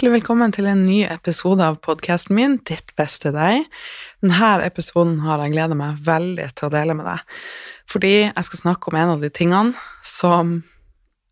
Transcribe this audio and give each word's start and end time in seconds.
Hjertelig 0.00 0.22
velkommen 0.22 0.52
til 0.56 0.64
en 0.64 0.86
ny 0.88 1.02
episode 1.04 1.60
av 1.60 1.74
podkasten 1.84 2.32
min 2.32 2.54
Ditt 2.64 2.94
beste 2.96 3.34
deg. 3.34 3.66
Denne 4.24 4.62
episoden 4.64 5.18
har 5.26 5.42
jeg 5.44 5.52
gleda 5.52 5.76
meg 5.76 5.98
veldig 6.06 6.46
til 6.56 6.70
å 6.70 6.72
dele 6.72 6.94
med 6.96 7.04
deg, 7.04 7.34
fordi 7.84 8.12
jeg 8.22 8.46
skal 8.48 8.62
snakke 8.62 8.88
om 8.88 8.96
en 8.96 9.12
av 9.12 9.20
de 9.20 9.28
tingene 9.28 9.76
som 10.00 10.54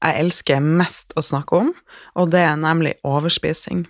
jeg 0.04 0.20
elsker 0.20 0.60
mest 0.60 1.16
å 1.16 1.24
snakke 1.24 1.62
om, 1.62 1.72
og 2.12 2.28
det 2.36 2.44
er 2.44 2.60
nemlig 2.60 2.92
overspising. 3.08 3.86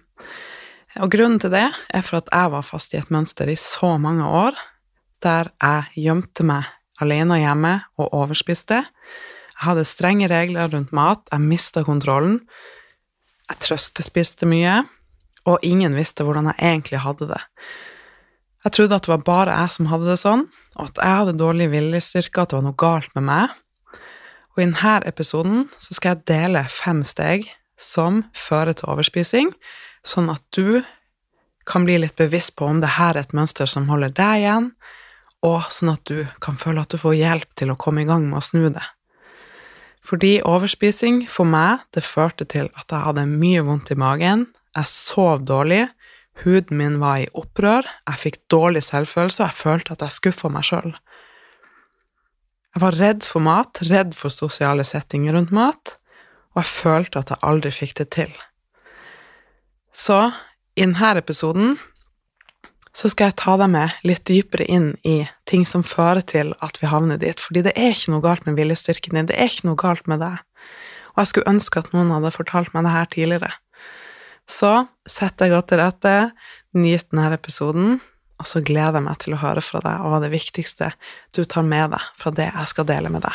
Og 1.03 1.11
grunnen 1.11 1.43
til 1.43 1.57
det 1.59 1.67
er 1.75 2.07
for 2.07 2.21
at 2.21 2.31
jeg 2.31 2.55
var 2.55 2.71
fast 2.71 2.95
i 2.95 3.03
et 3.03 3.11
mønster 3.11 3.51
i 3.51 3.59
så 3.59 3.97
mange 3.99 4.31
år 4.31 4.63
der 5.27 5.51
jeg 5.59 6.07
gjemte 6.07 6.47
meg 6.47 6.71
alene 7.03 7.43
hjemme 7.43 7.81
og 7.99 8.15
overspiste. 8.15 8.85
Jeg 8.87 9.73
hadde 9.73 9.91
strenge 9.91 10.31
regler 10.31 10.71
rundt 10.71 10.95
mat, 10.95 11.27
jeg 11.35 11.51
mista 11.51 11.83
kontrollen 11.83 12.45
jeg 13.49 13.61
trøstespiste 13.65 14.49
mye, 14.49 14.83
og 15.49 15.63
ingen 15.65 15.95
visste 15.97 16.27
hvordan 16.27 16.51
jeg 16.53 16.59
egentlig 16.61 17.01
hadde 17.05 17.31
det. 17.31 17.41
Jeg 18.67 18.75
trodde 18.77 18.99
at 18.99 19.07
det 19.07 19.13
var 19.13 19.25
bare 19.25 19.61
jeg 19.63 19.75
som 19.77 19.89
hadde 19.89 20.11
det 20.11 20.19
sånn, 20.21 20.45
og 20.77 20.91
at 20.91 21.01
jeg 21.01 21.21
hadde 21.23 21.39
dårlig 21.41 21.71
viljestyrke, 21.73 22.43
at 22.43 22.53
det 22.53 22.59
var 22.59 22.67
noe 22.67 22.79
galt 22.79 23.15
med 23.17 23.27
meg. 23.31 23.55
Og 24.55 24.63
i 24.63 24.67
denne 24.67 24.95
episoden 25.09 25.67
så 25.79 25.97
skal 25.97 26.17
jeg 26.17 26.27
dele 26.31 26.65
fem 26.73 27.05
steg 27.07 27.47
som 27.79 28.25
fører 28.37 28.75
til 28.77 28.91
overspising, 28.91 29.53
sånn 30.07 30.31
at 30.33 30.43
du 30.55 30.83
kan 31.69 31.85
bli 31.87 31.99
litt 32.01 32.17
bevisst 32.19 32.57
på 32.59 32.67
om 32.67 32.81
det 32.83 32.97
her 32.97 33.15
er 33.15 33.27
et 33.27 33.37
mønster 33.37 33.69
som 33.71 33.89
holder 33.93 34.13
deg 34.17 34.43
igjen, 34.43 34.71
og 35.47 35.69
sånn 35.71 35.93
at 35.95 36.05
du 36.11 36.25
kan 36.43 36.59
føle 36.59 36.83
at 36.83 36.91
du 36.91 36.99
får 36.99 37.19
hjelp 37.19 37.51
til 37.59 37.71
å 37.71 37.79
komme 37.79 38.03
i 38.03 38.09
gang 38.09 38.27
med 38.27 38.41
å 38.41 38.45
snu 38.45 38.67
det. 38.75 38.85
Fordi 40.09 40.39
overspising 40.41 41.27
for 41.29 41.45
meg, 41.45 41.85
det 41.93 42.07
førte 42.07 42.47
til 42.49 42.71
at 42.79 42.89
jeg 42.89 43.05
hadde 43.05 43.27
mye 43.29 43.65
vondt 43.67 43.93
i 43.93 43.99
magen, 43.99 44.47
jeg 44.77 44.89
sov 44.89 45.43
dårlig, 45.45 45.85
huden 46.45 46.79
min 46.81 46.97
var 47.03 47.21
i 47.21 47.29
opprør, 47.37 47.85
jeg 48.09 48.23
fikk 48.23 48.39
dårlig 48.49 48.85
selvfølelse, 48.87 49.43
og 49.43 49.49
jeg 49.51 49.59
følte 49.59 49.97
at 49.97 50.05
jeg 50.07 50.17
skuffa 50.17 50.51
meg 50.53 50.65
sjøl. 50.65 50.95
Jeg 52.77 52.85
var 52.85 52.97
redd 53.01 53.25
for 53.27 53.45
mat, 53.45 53.81
redd 53.91 54.15
for 54.17 54.33
sosiale 54.33 54.85
settinger 54.87 55.37
rundt 55.37 55.53
mat, 55.53 55.97
og 56.55 56.63
jeg 56.63 56.71
følte 56.73 57.21
at 57.21 57.35
jeg 57.35 57.43
aldri 57.51 57.73
fikk 57.75 57.97
det 58.01 58.09
til. 58.15 58.33
Så 59.93 60.31
i 60.79 60.85
denne 60.87 61.13
episoden 61.19 61.77
så 62.97 63.11
skal 63.13 63.31
jeg 63.31 63.39
ta 63.41 63.57
deg 63.61 63.71
med 63.73 63.95
litt 64.09 64.25
dypere 64.29 64.67
inn 64.69 64.91
i 65.07 65.23
ting 65.49 65.65
som 65.69 65.85
fører 65.87 66.25
til 66.25 66.55
at 66.65 66.81
vi 66.81 66.91
havner 66.91 67.21
dit, 67.21 67.41
fordi 67.41 67.65
det 67.67 67.75
er 67.77 67.95
ikke 67.95 68.15
noe 68.15 68.25
galt 68.25 68.47
med 68.49 68.59
viljestyrken 68.59 69.19
din, 69.19 69.31
det 69.31 69.39
er 69.39 69.51
ikke 69.51 69.69
noe 69.71 69.81
galt 69.81 70.09
med 70.11 70.23
deg, 70.25 70.43
og 71.15 71.23
jeg 71.23 71.33
skulle 71.33 71.55
ønske 71.55 71.83
at 71.83 71.91
noen 71.95 72.13
hadde 72.15 72.35
fortalt 72.35 72.75
meg 72.75 72.87
det 72.87 72.95
her 72.95 73.11
tidligere. 73.15 73.53
Så 74.49 74.73
sett 75.09 75.37
deg 75.41 75.53
godt 75.53 75.69
til 75.73 75.83
rette, 75.83 76.15
nyt 76.79 77.11
denne 77.11 77.33
episoden, 77.37 77.99
og 78.39 78.47
så 78.47 78.63
gleder 78.65 79.01
jeg 79.01 79.07
meg 79.09 79.19
til 79.21 79.35
å 79.35 79.43
høre 79.43 79.63
fra 79.65 79.83
deg 79.85 80.05
og 80.05 80.13
hva 80.13 80.21
det 80.23 80.33
viktigste 80.33 80.93
du 81.37 81.43
tar 81.45 81.67
med 81.67 81.93
deg 81.95 82.05
fra 82.21 82.33
det 82.35 82.49
jeg 82.53 82.71
skal 82.71 82.87
dele 82.89 83.11
med 83.13 83.27
deg. 83.27 83.35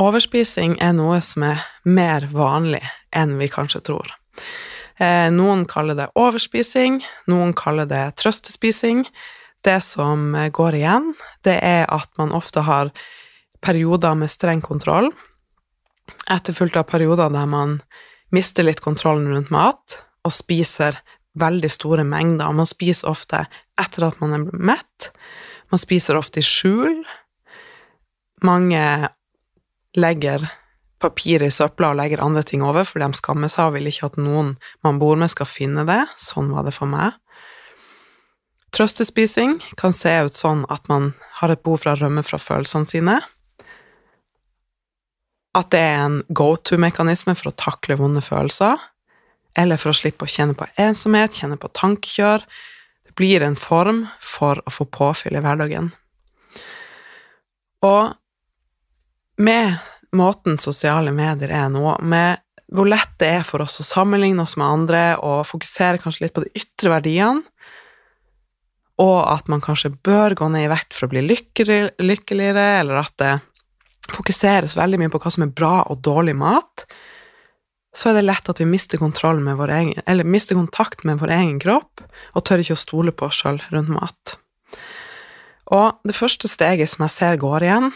Overspising 0.00 0.76
er 0.84 0.92
noe 0.92 1.18
som 1.24 1.46
er 1.46 1.62
mer 1.88 2.28
vanlig 2.32 2.84
enn 3.16 3.34
vi 3.40 3.48
kanskje 3.52 3.80
tror. 3.88 4.10
Eh, 4.96 5.28
noen 5.32 5.66
kaller 5.68 5.98
det 5.98 6.08
overspising, 6.16 7.02
noen 7.28 7.52
kaller 7.56 7.88
det 7.88 8.04
trøstespising. 8.20 9.04
Det 9.64 9.80
som 9.84 10.30
eh, 10.34 10.48
går 10.48 10.78
igjen, 10.78 11.12
det 11.44 11.58
er 11.60 11.84
at 11.92 12.08
man 12.20 12.32
ofte 12.36 12.64
har 12.64 12.92
perioder 13.64 14.16
med 14.16 14.32
streng 14.32 14.62
kontroll, 14.64 15.10
etterfulgt 16.30 16.78
av 16.78 16.86
perioder 16.88 17.32
der 17.34 17.48
man 17.50 17.80
mister 18.34 18.66
litt 18.66 18.80
kontrollen 18.84 19.28
rundt 19.32 19.52
mat 19.54 20.00
og 20.26 20.34
spiser 20.34 20.98
veldig 21.38 21.70
store 21.70 22.04
mengder. 22.06 22.52
Man 22.56 22.68
spiser 22.68 23.10
ofte 23.10 23.44
etter 23.78 24.08
at 24.08 24.20
man 24.22 24.34
er 24.34 24.46
mett. 24.52 25.10
Man 25.70 25.82
spiser 25.82 26.18
ofte 26.18 26.40
i 26.40 26.46
skjul. 26.46 27.02
Mange 28.46 28.82
legger 29.96 30.46
papiret 31.02 31.50
i 31.50 31.54
søpla 31.54 31.92
og 31.92 32.00
legger 32.00 32.22
andre 32.24 32.42
ting 32.46 32.64
over, 32.64 32.86
for 32.88 33.02
de 33.02 33.08
skammer 33.18 33.52
seg 33.52 33.68
og 33.68 33.76
vil 33.76 33.90
ikke 33.90 34.10
at 34.10 34.18
noen 34.20 34.54
man 34.86 35.00
bor 35.02 35.18
med, 35.20 35.30
skal 35.32 35.48
finne 35.48 35.84
det. 35.88 36.02
Sånn 36.20 36.52
var 36.54 36.66
det 36.66 36.74
for 36.76 36.88
meg. 36.90 37.16
Trøstespising 38.76 39.58
kan 39.80 39.94
se 39.96 40.12
ut 40.26 40.36
sånn 40.36 40.66
at 40.72 40.88
man 40.92 41.14
har 41.38 41.52
et 41.52 41.62
behov 41.64 41.84
for 41.84 41.94
å 41.94 42.00
rømme 42.00 42.24
fra 42.26 42.40
følelsene 42.40 42.88
sine. 42.88 43.16
At 45.56 45.70
det 45.72 45.80
er 45.80 46.02
en 46.02 46.18
go 46.28 46.50
to-mekanisme 46.60 47.32
for 47.38 47.52
å 47.52 47.56
takle 47.56 47.96
vonde 47.96 48.20
følelser, 48.24 48.76
eller 49.56 49.80
for 49.80 49.92
å 49.92 49.96
slippe 49.96 50.26
å 50.26 50.32
kjenne 50.32 50.56
på 50.56 50.68
ensomhet, 50.80 51.38
kjenne 51.38 51.56
på 51.60 51.72
tankekjør. 51.72 52.44
Det 53.08 53.16
blir 53.16 53.44
en 53.46 53.56
form 53.56 54.04
for 54.20 54.60
å 54.60 54.74
få 54.74 54.84
påfyll 54.92 55.38
i 55.38 55.44
hverdagen. 55.44 55.94
Og 57.86 58.12
med 59.40 59.78
måten 60.16 60.60
sosiale 60.62 61.12
medier 61.14 61.52
er 61.54 61.70
nå, 61.72 61.96
med 62.02 62.42
hvor 62.74 62.88
lett 62.90 63.12
det 63.22 63.28
er 63.38 63.44
for 63.46 63.62
oss 63.62 63.78
å 63.80 63.86
sammenligne 63.86 64.42
oss 64.42 64.56
med 64.58 64.66
andre 64.66 65.02
og 65.22 65.44
fokusere 65.46 66.00
kanskje 66.02 66.26
litt 66.26 66.34
på 66.34 66.42
de 66.42 66.54
ytre 66.58 66.90
verdiene, 66.96 67.44
og 68.96 69.18
at 69.28 69.50
man 69.52 69.60
kanskje 69.60 69.92
bør 69.92 70.34
gå 70.38 70.48
ned 70.48 70.66
i 70.66 70.70
vekt 70.72 70.96
for 70.96 71.06
å 71.06 71.12
bli 71.12 71.22
lykkeligere, 71.28 72.64
eller 72.80 73.02
at 73.02 73.12
det 73.20 73.34
fokuseres 74.14 74.76
veldig 74.78 75.02
mye 75.02 75.12
på 75.12 75.20
hva 75.20 75.32
som 75.34 75.44
er 75.44 75.52
bra 75.52 75.82
og 75.90 76.00
dårlig 76.06 76.36
mat, 76.38 76.86
så 77.96 78.10
er 78.10 78.18
det 78.18 78.26
lett 78.26 78.48
at 78.48 78.60
vi 78.60 78.66
mister, 78.68 79.00
egen, 79.00 80.24
mister 80.28 80.58
kontakt 80.58 81.04
med 81.08 81.20
vår 81.20 81.32
egen 81.38 81.60
kropp 81.62 82.02
og 82.36 82.44
tør 82.44 82.62
ikke 82.62 82.76
å 82.76 82.82
stole 82.82 83.14
på 83.16 83.28
oss 83.28 83.40
sjøl 83.40 83.60
rundt 83.72 83.92
mat. 83.92 84.36
Og 85.72 85.96
det 86.06 86.14
første 86.16 86.48
steget 86.50 86.92
som 86.92 87.06
jeg 87.06 87.14
ser 87.16 87.40
går 87.40 87.66
igjen, 87.66 87.88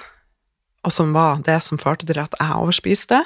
og 0.86 0.94
som 0.94 1.12
var 1.16 1.42
det 1.44 1.58
som 1.64 1.80
førte 1.80 2.08
til 2.08 2.20
at 2.22 2.34
jeg 2.38 2.56
overspiste, 2.56 3.20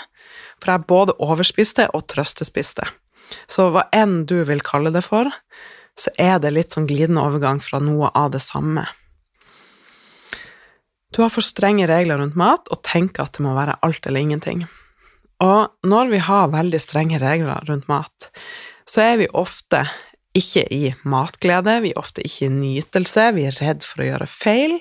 for 0.63 0.73
jeg 0.73 0.87
både 0.91 1.17
overspiste 1.23 1.89
og 1.95 2.07
trøstespiste. 2.11 2.87
Så 3.51 3.71
hva 3.73 3.87
enn 3.95 4.25
du 4.29 4.41
vil 4.49 4.63
kalle 4.65 4.93
det 4.95 5.05
for, 5.07 5.31
så 5.99 6.11
er 6.19 6.41
det 6.43 6.55
litt 6.55 6.75
sånn 6.75 6.89
glidende 6.91 7.23
overgang 7.23 7.61
fra 7.63 7.81
noe 7.83 8.11
av 8.19 8.33
det 8.35 8.43
samme. 8.43 8.87
Du 11.15 11.23
har 11.23 11.31
for 11.31 11.47
strenge 11.47 11.87
regler 11.87 12.19
rundt 12.19 12.35
mat 12.39 12.67
og 12.75 12.83
tenker 12.83 13.29
at 13.29 13.37
det 13.37 13.45
må 13.47 13.55
være 13.55 13.79
alt 13.87 14.07
eller 14.09 14.25
ingenting. 14.25 14.65
Og 15.45 15.71
når 15.87 16.11
vi 16.11 16.23
har 16.27 16.51
veldig 16.51 16.81
strenge 16.83 17.21
regler 17.23 17.63
rundt 17.69 17.87
mat, 17.91 18.31
så 18.91 19.05
er 19.05 19.21
vi 19.23 19.31
ofte 19.31 19.85
ikke 20.35 20.65
i 20.75 20.89
matglede, 21.07 21.77
vi 21.85 21.93
er 21.95 22.01
ofte 22.01 22.25
ikke 22.27 22.49
i 22.49 22.55
nytelse, 22.55 23.29
vi 23.37 23.47
er 23.47 23.59
redd 23.63 23.87
for 23.87 24.03
å 24.03 24.09
gjøre 24.09 24.31
feil, 24.31 24.81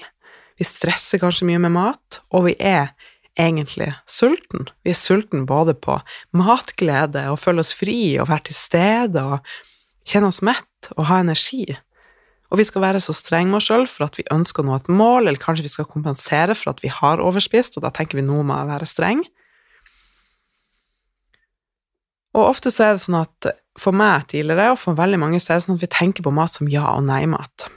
vi 0.60 0.68
stresser 0.68 1.22
kanskje 1.22 1.48
mye 1.50 1.62
med 1.64 1.74
mat, 1.76 2.20
og 2.34 2.48
vi 2.48 2.56
er 2.60 2.94
egentlig 3.40 3.90
sulten. 4.10 4.68
Vi 4.86 4.94
er 4.94 5.00
sulten 5.00 5.48
både 5.50 5.74
på 5.74 5.98
matglede, 6.38 7.26
og 7.32 7.42
føle 7.42 7.64
oss 7.64 7.74
fri, 7.78 8.18
og 8.22 8.30
være 8.30 8.50
til 8.50 8.58
stede, 8.58 9.24
og 9.24 9.42
kjenne 10.10 10.30
oss 10.30 10.44
mett, 10.46 10.92
og 10.98 11.08
ha 11.10 11.22
energi. 11.24 11.66
Og 12.54 12.60
vi 12.62 12.68
skal 12.70 12.84
være 12.84 13.02
så 13.02 13.16
strenge 13.18 13.50
med 13.50 13.58
oss 13.58 13.70
sjøl 13.72 13.88
for 13.90 14.06
at 14.06 14.20
vi 14.20 14.28
ønsker 14.34 14.62
å 14.62 14.68
nå 14.68 14.76
et 14.78 14.92
mål, 14.94 15.26
eller 15.26 15.42
kanskje 15.42 15.66
vi 15.66 15.74
skal 15.74 15.90
kompensere 15.90 16.54
for 16.58 16.76
at 16.76 16.84
vi 16.86 16.92
har 16.94 17.24
overspist, 17.24 17.80
og 17.80 17.88
da 17.88 17.94
tenker 17.94 18.20
vi 18.20 18.28
noe 18.28 18.46
med 18.46 18.60
å 18.60 18.70
være 18.70 18.90
streng. 18.90 19.24
Og 22.34 22.48
ofte 22.48 22.70
så 22.74 22.88
er 22.90 22.96
det 22.96 23.06
sånn 23.06 23.22
at 23.24 23.54
for 23.82 23.96
meg 23.98 24.28
tidligere, 24.30 24.74
og 24.74 24.82
for 24.82 24.98
veldig 24.98 25.18
mange, 25.22 25.42
så 25.42 25.54
er 25.54 25.62
det 25.62 25.66
sånn 25.66 25.80
at 25.80 25.86
vi 25.86 25.96
tenker 25.96 26.26
på 26.26 26.34
mat 26.34 26.54
som 26.54 26.70
ja- 26.70 26.94
og 26.94 27.06
nei-mat. 27.10 27.70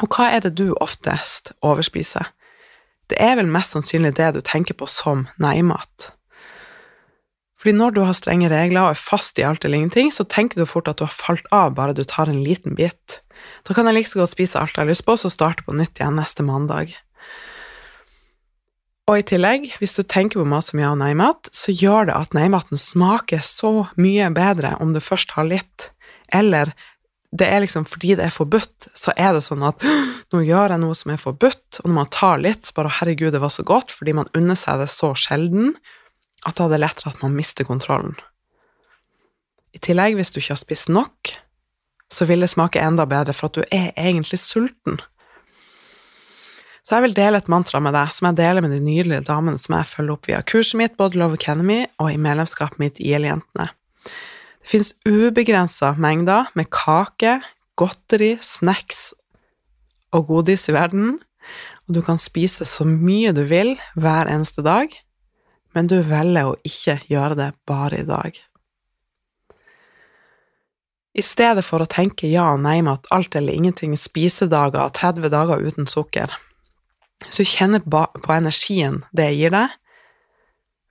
Og 0.00 0.08
hva 0.08 0.30
er 0.32 0.44
det 0.44 0.54
du 0.58 0.70
oftest 0.80 1.52
overspiser? 1.60 2.30
Det 3.10 3.18
er 3.20 3.36
vel 3.40 3.50
mest 3.50 3.74
sannsynlig 3.74 4.14
det 4.16 4.32
du 4.36 4.40
tenker 4.46 4.76
på 4.78 4.88
som 4.88 5.26
nei-mat. 5.42 6.12
Fordi 7.60 7.74
når 7.76 7.92
du 7.92 8.00
har 8.06 8.16
strenge 8.16 8.48
regler 8.48 8.86
og 8.86 8.94
er 8.94 9.00
fast 9.00 9.38
i 9.38 9.44
alt 9.44 9.66
eller 9.66 9.82
ingenting, 9.82 10.08
så 10.14 10.24
tenker 10.24 10.62
du 10.62 10.68
fort 10.68 10.88
at 10.88 11.00
du 11.00 11.04
har 11.04 11.12
falt 11.12 11.44
av 11.52 11.74
bare 11.76 11.92
du 11.96 12.06
tar 12.08 12.30
en 12.30 12.40
liten 12.40 12.78
bit. 12.78 13.20
Da 13.68 13.76
kan 13.76 13.88
jeg 13.88 13.98
like 13.98 14.08
så 14.08 14.22
godt 14.22 14.32
spise 14.32 14.60
alt 14.60 14.76
jeg 14.76 14.86
har 14.86 14.88
lyst 14.88 15.04
på, 15.04 15.16
så 15.20 15.28
starte 15.32 15.66
på 15.66 15.76
nytt 15.76 16.00
igjen 16.00 16.16
neste 16.16 16.46
mandag. 16.46 16.94
Og 19.10 19.18
i 19.18 19.26
tillegg, 19.26 19.66
hvis 19.82 19.98
du 19.98 20.04
tenker 20.06 20.40
på 20.40 20.46
mat 20.48 20.68
som 20.68 20.80
ja- 20.80 20.92
og 20.94 21.00
nei-mat, 21.02 21.50
så 21.52 21.74
gjør 21.74 22.08
det 22.08 22.16
at 22.16 22.36
nei-maten 22.36 22.78
smaker 22.78 23.42
så 23.44 23.90
mye 23.98 24.30
bedre 24.32 24.76
om 24.80 24.94
du 24.94 25.00
først 25.02 25.34
har 25.34 25.48
litt, 25.50 25.90
eller 26.32 26.70
det 27.30 27.46
er 27.46 27.62
liksom 27.62 27.84
fordi 27.86 28.16
det 28.18 28.26
er 28.26 28.34
forbudt, 28.34 28.88
så 28.98 29.14
er 29.14 29.36
det 29.36 29.44
sånn 29.46 29.62
at 29.66 29.82
nå 30.34 30.42
gjør 30.42 30.74
jeg 30.74 30.82
noe 30.82 30.96
som 30.98 31.12
er 31.14 31.20
forbudt, 31.20 31.80
og 31.82 31.86
når 31.86 31.96
man 31.96 32.10
tar 32.14 32.42
litt, 32.42 32.66
så 32.66 32.74
bare 32.76 32.94
herregud, 32.98 33.30
det 33.34 33.42
var 33.42 33.52
så 33.54 33.64
godt, 33.66 33.94
fordi 33.94 34.16
man 34.18 34.30
unner 34.36 34.58
seg 34.58 34.82
det 34.82 34.90
så 34.90 35.12
sjelden, 35.18 35.76
at 36.48 36.58
da 36.58 36.66
er 36.66 36.74
det 36.74 36.82
lettere 36.82 37.12
at 37.14 37.22
man 37.22 37.36
mister 37.36 37.68
kontrollen. 37.68 38.16
I 39.70 39.78
tillegg, 39.78 40.16
hvis 40.18 40.34
du 40.34 40.40
ikke 40.40 40.56
har 40.56 40.64
spist 40.64 40.90
nok, 40.90 41.34
så 42.10 42.26
vil 42.26 42.42
det 42.42 42.50
smake 42.50 42.82
enda 42.82 43.06
bedre, 43.06 43.34
for 43.36 43.50
at 43.50 43.60
du 43.60 43.62
er 43.70 43.92
egentlig 43.94 44.40
sulten. 44.42 44.98
Så 46.82 46.96
jeg 46.96 47.04
vil 47.04 47.14
dele 47.14 47.38
et 47.38 47.50
mantra 47.52 47.78
med 47.78 47.94
deg, 47.94 48.10
som 48.16 48.30
jeg 48.30 48.40
deler 48.40 48.64
med 48.64 48.72
de 48.74 48.80
nydelige 48.82 49.22
damene 49.28 49.60
som 49.60 49.76
jeg 49.76 49.90
følger 49.92 50.16
opp 50.16 50.26
via 50.26 50.40
kurset 50.42 50.80
mitt, 50.80 50.96
både 50.98 51.20
Love 51.20 51.38
Academy 51.38 51.84
og 52.00 52.10
i 52.10 52.18
medlemskapet 52.18 52.80
mitt 52.82 52.98
i 52.98 53.12
Eljentene. 53.14 53.68
Det 54.60 54.68
fins 54.74 54.92
ubegrensa 55.08 55.94
mengder 55.98 56.50
med 56.54 56.68
kake, 56.74 57.38
godteri, 57.80 58.36
snacks 58.44 59.10
og 60.12 60.28
godis 60.28 60.68
i 60.68 60.74
verden, 60.76 61.16
og 61.88 61.96
du 61.96 62.02
kan 62.04 62.20
spise 62.20 62.66
så 62.68 62.84
mye 62.86 63.32
du 63.34 63.42
vil 63.48 63.76
hver 63.96 64.28
eneste 64.30 64.62
dag, 64.66 64.92
men 65.74 65.88
du 65.90 66.00
velger 66.04 66.50
å 66.50 66.58
ikke 66.66 67.00
gjøre 67.10 67.38
det 67.38 67.50
bare 67.68 68.02
i 68.02 68.06
dag. 68.06 68.36
I 71.10 71.22
stedet 71.26 71.64
for 71.66 71.82
å 71.82 71.90
tenke 71.90 72.28
ja 72.30 72.52
og 72.52 72.62
nei 72.62 72.78
med 72.84 73.00
at 73.00 73.10
alt 73.14 73.34
eller 73.38 73.56
ingenting, 73.56 73.96
spisedager 73.98 74.84
og 74.84 74.94
30 74.98 75.32
dager 75.32 75.62
uten 75.62 75.88
sukker, 75.90 76.30
så 77.28 77.44
kjenner 77.44 77.82
på 77.82 78.32
energien 78.32 79.02
det 79.16 79.32
gir 79.34 79.52
deg, 79.54 79.74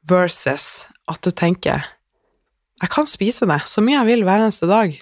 versus 0.10 0.88
at 1.10 1.22
du 1.24 1.31
tenker 1.31 1.88
jeg 2.79 2.91
kan 2.93 3.09
spise 3.09 3.47
det 3.49 3.61
så 3.67 3.83
mye 3.83 3.97
jeg 3.99 4.09
vil 4.13 4.25
hver 4.27 4.45
eneste 4.45 4.69
dag, 4.69 4.95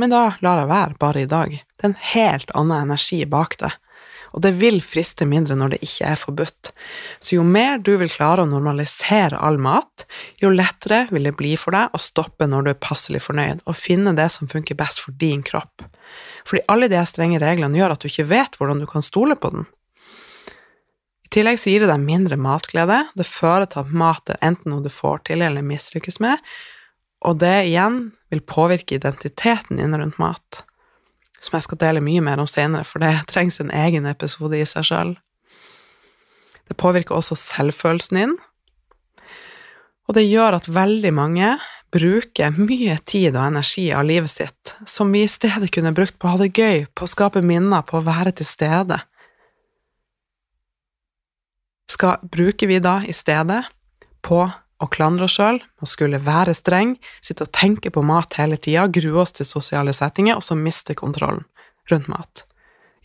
men 0.00 0.12
da 0.12 0.22
lar 0.40 0.62
jeg 0.62 0.70
være 0.70 0.98
bare 1.00 1.22
i 1.22 1.28
dag. 1.28 1.54
Det 1.76 1.84
er 1.84 1.92
en 1.92 2.02
helt 2.14 2.52
annen 2.56 2.88
energi 2.88 3.20
bak 3.28 3.56
det, 3.60 3.70
og 4.30 4.44
det 4.44 4.52
vil 4.60 4.78
friste 4.84 5.26
mindre 5.26 5.56
når 5.58 5.74
det 5.74 5.80
ikke 5.84 6.12
er 6.12 6.18
forbudt. 6.18 6.70
Så 7.18 7.36
jo 7.36 7.44
mer 7.46 7.80
du 7.82 7.92
vil 8.00 8.12
klare 8.12 8.44
å 8.44 8.50
normalisere 8.50 9.38
all 9.38 9.58
mat, 9.62 10.06
jo 10.42 10.52
lettere 10.54 11.04
vil 11.10 11.26
det 11.26 11.34
bli 11.38 11.56
for 11.58 11.74
deg 11.76 11.94
å 11.94 12.00
stoppe 12.00 12.48
når 12.48 12.66
du 12.66 12.72
er 12.72 12.80
passelig 12.82 13.24
fornøyd, 13.26 13.64
og 13.66 13.78
finne 13.78 14.14
det 14.18 14.30
som 14.34 14.50
funker 14.50 14.78
best 14.78 15.02
for 15.02 15.16
din 15.18 15.42
kropp. 15.46 15.84
Fordi 16.46 16.64
alle 16.72 16.90
de 16.90 17.02
strenge 17.06 17.42
reglene 17.42 17.78
gjør 17.78 17.96
at 17.96 18.02
du 18.02 18.10
ikke 18.10 18.30
vet 18.30 18.58
hvordan 18.58 18.82
du 18.82 18.88
kan 18.90 19.04
stole 19.04 19.36
på 19.38 19.52
den. 19.54 19.68
I 21.26 21.34
tillegg 21.36 21.60
så 21.62 21.70
gir 21.70 21.84
det 21.84 21.92
deg 21.92 22.02
mindre 22.02 22.38
matglede, 22.40 23.04
det 23.14 23.26
fører 23.28 23.68
til 23.70 23.84
at 23.84 23.94
mat 23.94 24.32
er 24.32 24.40
enten 24.42 24.72
noe 24.72 24.82
du 24.82 24.90
får 24.90 25.26
til 25.28 25.44
eller 25.46 25.62
mislykkes 25.62 26.18
med, 26.22 26.40
og 27.20 27.40
det 27.42 27.56
igjen 27.68 28.12
vil 28.32 28.42
påvirke 28.46 28.96
identiteten 28.96 29.80
din 29.80 29.96
rundt 29.96 30.20
mat, 30.22 30.62
som 31.40 31.56
jeg 31.56 31.66
skal 31.66 31.80
dele 31.82 32.04
mye 32.04 32.22
mer 32.24 32.40
om 32.40 32.48
senere, 32.48 32.86
for 32.88 33.02
det 33.02 33.12
trengs 33.30 33.60
en 33.60 33.72
egen 33.72 34.08
episode 34.08 34.56
i 34.56 34.68
seg 34.68 34.86
sjøl. 34.88 35.12
Det 36.70 36.78
påvirker 36.80 37.16
også 37.16 37.36
selvfølelsen 37.38 38.20
din, 38.20 38.38
og 40.08 40.16
det 40.16 40.26
gjør 40.26 40.58
at 40.58 40.70
veldig 40.70 41.12
mange 41.14 41.52
bruker 41.94 42.54
mye 42.54 42.96
tid 43.06 43.34
og 43.34 43.44
energi 43.44 43.88
av 43.94 44.06
livet 44.06 44.30
sitt 44.30 44.74
som 44.86 45.10
vi 45.14 45.24
i 45.26 45.30
stedet 45.30 45.70
kunne 45.74 45.94
brukt 45.94 46.16
på 46.18 46.26
å 46.26 46.34
ha 46.34 46.40
det 46.40 46.52
gøy, 46.54 46.86
på 46.94 47.06
å 47.06 47.10
skape 47.10 47.42
minner, 47.42 47.82
på 47.86 47.98
å 47.98 48.06
være 48.06 48.32
til 48.38 48.46
stede 48.46 49.00
skal, 51.90 52.20
bruker 52.22 52.70
vi 52.70 52.78
da 52.82 53.00
i 53.06 53.14
stedet 53.14 53.64
på 54.22 54.44
å 54.80 54.88
klandre 54.88 55.26
oss 55.28 55.36
sjøl, 55.36 55.60
å 55.60 55.88
skulle 55.88 56.20
være 56.24 56.54
streng, 56.56 56.94
sitte 57.24 57.46
og 57.46 57.52
tenke 57.56 57.92
på 57.92 58.02
mat 58.06 58.36
hele 58.40 58.56
tida, 58.56 58.86
grue 58.88 59.20
oss 59.22 59.34
til 59.36 59.48
sosiale 59.48 59.92
settinger, 59.96 60.40
og 60.40 60.46
så 60.46 60.56
miste 60.56 60.96
kontrollen 60.98 61.44
rundt 61.90 62.08
mat 62.08 62.44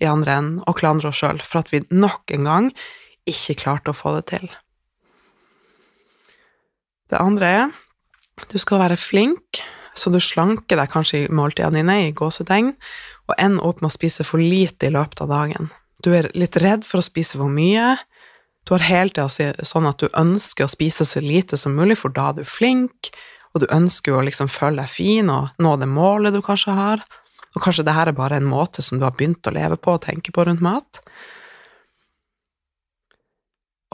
i 0.01 0.07
andre 0.09 0.37
enden, 0.39 0.59
å 0.67 0.75
klandre 0.75 1.11
oss 1.11 1.21
sjøl 1.21 1.39
for 1.45 1.61
at 1.61 1.71
vi 1.71 1.83
nok 1.93 2.31
en 2.35 2.47
gang 2.47 2.69
ikke 3.29 3.57
klarte 3.63 3.93
å 3.93 3.97
få 3.97 4.15
det 4.17 4.25
til. 4.33 4.49
Det 7.11 7.21
andre 7.21 7.51
er 7.61 7.73
du 8.51 8.57
skal 8.59 8.81
være 8.81 8.99
flink, 8.99 9.61
så 9.95 10.11
du 10.11 10.19
slanker 10.19 10.79
deg 10.79 10.91
kanskje 10.91 11.21
i 11.23 11.31
måltidene 11.31 11.79
dine, 11.79 11.95
i 12.09 12.15
gåsetegn, 12.15 12.73
og 13.31 13.39
ender 13.39 13.63
opp 13.63 13.79
med 13.81 13.87
å 13.87 13.95
spise 13.95 14.25
for 14.27 14.43
lite 14.43 14.89
i 14.89 14.93
løpet 14.93 15.23
av 15.23 15.31
dagen. 15.31 15.69
Du 16.03 16.11
er 16.13 16.27
litt 16.35 16.57
redd 16.59 16.83
for 16.85 16.99
å 16.99 17.05
spise 17.05 17.39
for 17.39 17.49
mye, 17.49 17.95
du 18.65 18.73
har 18.73 18.85
hele 18.87 19.13
tida 19.13 19.65
sånn 19.65 19.85
at 19.85 20.01
du 20.01 20.09
ønsker 20.17 20.65
å 20.65 20.71
spise 20.71 21.05
så 21.05 21.21
lite 21.21 21.57
som 21.57 21.75
mulig, 21.77 21.99
for 22.01 22.13
da 22.13 22.31
er 22.31 22.39
du 22.39 22.47
flink, 22.49 23.11
og 23.53 23.61
du 23.63 23.69
ønsker 23.71 24.11
jo 24.11 24.19
å 24.19 24.25
liksom 24.25 24.49
føle 24.51 24.81
deg 24.81 24.91
fin 24.91 25.29
og 25.31 25.61
nå 25.61 25.75
det 25.79 25.87
målet 25.87 26.35
du 26.35 26.41
kanskje 26.43 26.73
har. 26.75 27.05
Og 27.55 27.63
kanskje 27.63 27.85
det 27.87 27.95
her 27.95 28.11
er 28.11 28.17
bare 28.17 28.41
en 28.41 28.49
måte 28.49 28.83
som 28.83 28.99
du 28.99 29.05
har 29.07 29.15
begynt 29.15 29.47
å 29.47 29.53
leve 29.55 29.77
på 29.79 29.95
og 29.95 30.03
tenke 30.03 30.33
på 30.35 30.43
rundt 30.43 30.63
mat. 30.65 30.99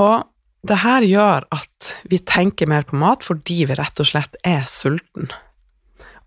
Og 0.01 0.23
det 0.65 0.79
her 0.81 1.05
gjør 1.05 1.45
at 1.53 1.91
vi 2.09 2.21
tenker 2.25 2.69
mer 2.69 2.87
på 2.87 2.97
mat 3.01 3.25
fordi 3.25 3.63
vi 3.69 3.77
rett 3.77 4.01
og 4.01 4.09
slett 4.09 4.37
er 4.47 4.65
sulten. 4.69 5.29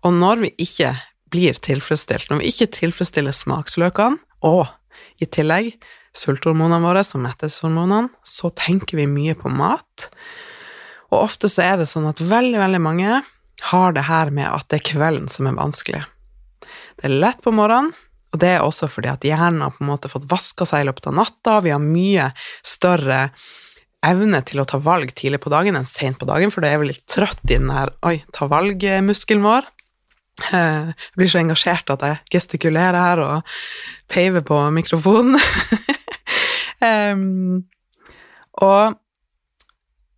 Og 0.05 0.15
når 0.15 0.45
vi 0.45 0.53
ikke 0.67 0.93
blir 1.33 1.57
tilfredsstilt, 1.65 2.29
når 2.29 2.43
vi 2.43 2.51
ikke 2.53 2.71
tilfredsstiller 2.77 3.35
smaksløkene, 3.35 4.21
og 4.45 4.67
i 5.21 5.27
tillegg 5.27 5.73
sulthormonene 6.15 6.83
våre, 6.83 7.03
som 7.03 7.23
mettelseshormonene, 7.25 8.09
så 8.23 8.51
tenker 8.55 9.01
vi 9.01 9.07
mye 9.09 9.35
på 9.37 9.51
mat. 9.51 10.09
Og 11.11 11.19
ofte 11.21 11.51
så 11.51 11.65
er 11.65 11.81
det 11.81 11.89
sånn 11.91 12.07
at 12.09 12.23
veldig, 12.23 12.57
veldig 12.61 12.81
mange 12.83 13.21
har 13.71 13.95
det 13.95 14.07
her 14.07 14.31
med 14.35 14.47
at 14.49 14.67
det 14.71 14.81
er 14.81 14.89
kvelden 14.93 15.29
som 15.31 15.49
er 15.49 15.57
vanskelig. 15.57 16.01
Det 16.95 17.09
er 17.09 17.19
lett 17.19 17.43
på 17.43 17.53
morgenen, 17.55 17.93
og 18.33 18.41
det 18.41 18.55
er 18.55 18.65
også 18.65 18.89
fordi 18.91 19.11
at 19.11 19.23
hjernen 19.23 19.63
har 19.63 19.75
på 19.75 19.83
en 19.83 19.91
måte 19.93 20.11
fått 20.11 20.27
vaska 20.31 20.67
seg 20.67 20.83
i 20.83 20.89
løpet 20.89 21.07
av 21.11 21.15
natta, 21.21 21.59
vi 21.63 21.71
har 21.71 21.83
mye 21.83 22.31
større 22.65 23.29
evne 24.05 24.41
til 24.45 24.61
å 24.61 24.67
ta 24.69 24.77
valg 24.81 25.13
tidlig 25.17 25.39
på 25.43 25.51
dagen 25.53 25.77
enn 25.79 25.87
sent 25.87 26.19
på 26.21 26.27
dagen, 26.29 26.51
for 26.53 26.63
da 26.63 26.71
er 26.71 26.81
vi 26.81 26.91
litt 26.91 27.05
trøtt 27.09 27.41
i 27.47 27.55
den 27.57 27.71
her 27.73 27.93
oi, 28.05 28.19
ta 28.35 28.47
valg-muskelen 28.51 29.45
vår. 29.45 29.69
Eh, 30.43 30.91
jeg 30.91 31.15
blir 31.15 31.31
så 31.31 31.39
engasjert 31.39 31.93
at 31.93 32.03
jeg 32.03 32.35
gestikulerer 32.35 32.99
her 32.99 33.21
og 33.23 33.55
peiver 34.11 34.43
på 34.45 34.57
mikrofonen. 34.75 35.39
um, 37.15 37.63
og 38.65 38.97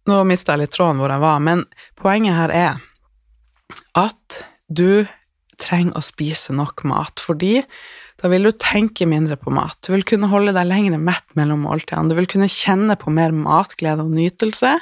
nå 0.07 0.23
mista 0.25 0.55
jeg 0.55 0.65
litt 0.65 0.73
tråden 0.73 1.01
hvor 1.01 1.13
jeg 1.13 1.23
var, 1.23 1.39
men 1.43 1.63
poenget 1.99 2.37
her 2.37 2.53
er 2.55 2.83
at 3.97 4.41
du 4.67 5.05
trenger 5.61 5.97
å 5.97 6.05
spise 6.05 6.53
nok 6.55 6.85
mat, 6.87 7.21
fordi 7.21 7.61
da 8.17 8.29
vil 8.31 8.47
du 8.47 8.53
tenke 8.57 9.05
mindre 9.09 9.37
på 9.37 9.53
mat. 9.53 9.77
Du 9.85 9.91
vil 9.93 10.05
kunne 10.07 10.29
holde 10.31 10.53
deg 10.55 10.69
lengre 10.69 10.97
mett 11.01 11.27
mellom 11.37 11.65
måltidene. 11.67 12.09
Du 12.09 12.17
vil 12.17 12.29
kunne 12.29 12.49
kjenne 12.49 12.95
på 12.97 13.13
mer 13.13 13.35
matglede 13.35 14.05
og 14.05 14.13
nytelse. 14.17 14.73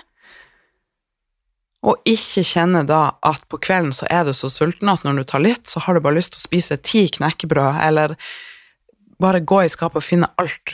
Og 1.86 2.02
ikke 2.10 2.42
kjenne 2.46 2.82
da 2.90 3.18
at 3.26 3.44
på 3.52 3.60
kvelden 3.62 3.94
så 3.94 4.08
er 4.10 4.26
du 4.26 4.34
så 4.34 4.50
sulten 4.50 4.90
at 4.90 5.04
når 5.06 5.22
du 5.22 5.28
tar 5.30 5.44
litt, 5.44 5.70
så 5.70 5.84
har 5.86 5.96
du 5.96 6.02
bare 6.02 6.18
lyst 6.18 6.34
til 6.34 6.42
å 6.42 6.48
spise 6.48 6.80
ti 6.82 7.06
knekkebrød, 7.14 7.82
eller 7.86 8.16
bare 9.22 9.44
gå 9.46 9.62
i 9.64 9.72
skapet 9.72 10.02
og 10.02 10.08
finne 10.08 10.32
alt 10.42 10.74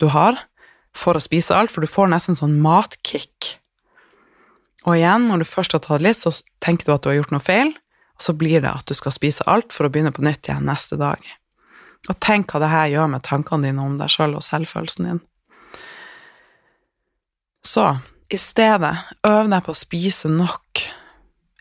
du 0.00 0.08
har 0.10 0.40
for 0.96 1.16
å 1.16 1.22
spise 1.22 1.54
alt, 1.56 1.72
for 1.72 1.84
du 1.84 1.90
får 1.90 2.10
nesten 2.12 2.36
sånn 2.36 2.58
matkick. 2.64 3.56
Og 4.82 4.96
igjen, 4.96 5.28
når 5.28 5.42
du 5.42 5.48
først 5.48 5.76
har 5.76 5.84
tatt 5.84 6.02
litt, 6.04 6.20
så 6.20 6.32
tenker 6.64 6.88
du 6.88 6.94
at 6.96 7.04
du 7.04 7.12
har 7.12 7.20
gjort 7.20 7.34
noe 7.36 7.44
feil, 7.44 7.70
og 8.16 8.24
så 8.24 8.34
blir 8.36 8.64
det 8.64 8.72
at 8.72 8.88
du 8.88 8.96
skal 8.98 9.14
spise 9.14 9.46
alt 9.50 9.72
for 9.72 9.86
å 9.86 9.92
begynne 9.92 10.12
på 10.14 10.24
nytt 10.24 10.48
igjen 10.48 10.66
neste 10.68 10.98
dag. 11.00 11.20
Og 12.10 12.18
tenk 12.24 12.50
hva 12.50 12.62
det 12.64 12.72
her 12.72 12.88
gjør 12.90 13.12
med 13.12 13.24
tankene 13.26 13.68
dine 13.68 13.84
om 13.84 13.94
deg 14.00 14.10
sjøl 14.10 14.34
og 14.36 14.44
selvfølelsen 14.44 15.08
din. 15.08 15.20
Så 17.62 17.84
i 18.30 18.38
stedet, 18.40 18.92
øv 19.26 19.48
deg 19.50 19.64
på 19.64 19.72
å 19.74 19.78
spise 19.78 20.30
nok. 20.30 20.82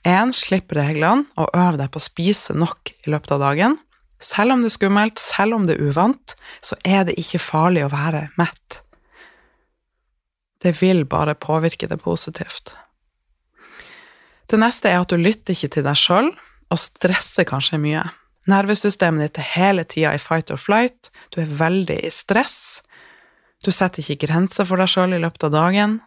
En, 0.08 0.34
slipp 0.34 0.74
reglene, 0.75 1.27
og 1.38 1.50
øv 1.58 1.80
deg 1.82 1.91
på 1.94 2.01
å 2.01 2.06
spise 2.06 2.56
nok 2.58 2.94
i 2.94 3.13
løpet 3.13 3.36
av 3.38 3.44
dagen. 3.46 3.80
Selv 4.22 4.56
om 4.56 4.62
det 4.62 4.72
er 4.72 4.77
skummelt, 4.77 5.22
selv 5.22 5.58
om 5.58 5.65
det 5.68 5.77
er 5.77 5.89
uvant, 5.89 6.36
så 6.62 6.77
er 6.86 7.06
det 7.08 7.18
ikke 7.22 7.41
farlig 7.41 7.86
å 7.86 7.91
være 7.94 8.27
mett. 8.38 8.82
Det 10.62 10.75
vil 10.82 11.06
bare 11.10 11.34
påvirke 11.34 11.89
det 11.89 11.98
positivt. 12.01 12.75
Det 14.50 14.60
neste 14.62 14.91
er 14.91 15.01
at 15.01 15.10
du 15.10 15.18
lytter 15.18 15.56
ikke 15.56 15.72
til 15.77 15.86
deg 15.88 15.98
sjøl, 15.98 16.30
og 16.72 16.80
stresser 16.80 17.48
kanskje 17.48 17.80
mye. 17.82 18.03
Nervesystemet 18.50 19.25
ditt 19.25 19.41
er 19.41 19.50
hele 19.56 19.84
tida 19.86 20.13
i 20.15 20.22
fight 20.22 20.51
or 20.53 20.62
flight, 20.62 21.10
du 21.34 21.41
er 21.41 21.50
veldig 21.60 21.98
i 22.06 22.13
stress, 22.13 22.82
du 23.62 23.70
setter 23.74 24.01
ikke 24.01 24.25
grenser 24.25 24.65
for 24.65 24.82
deg 24.82 24.89
sjøl 24.89 25.13
i 25.13 25.22
løpet 25.22 25.46
av 25.50 25.53
dagen, 25.53 26.00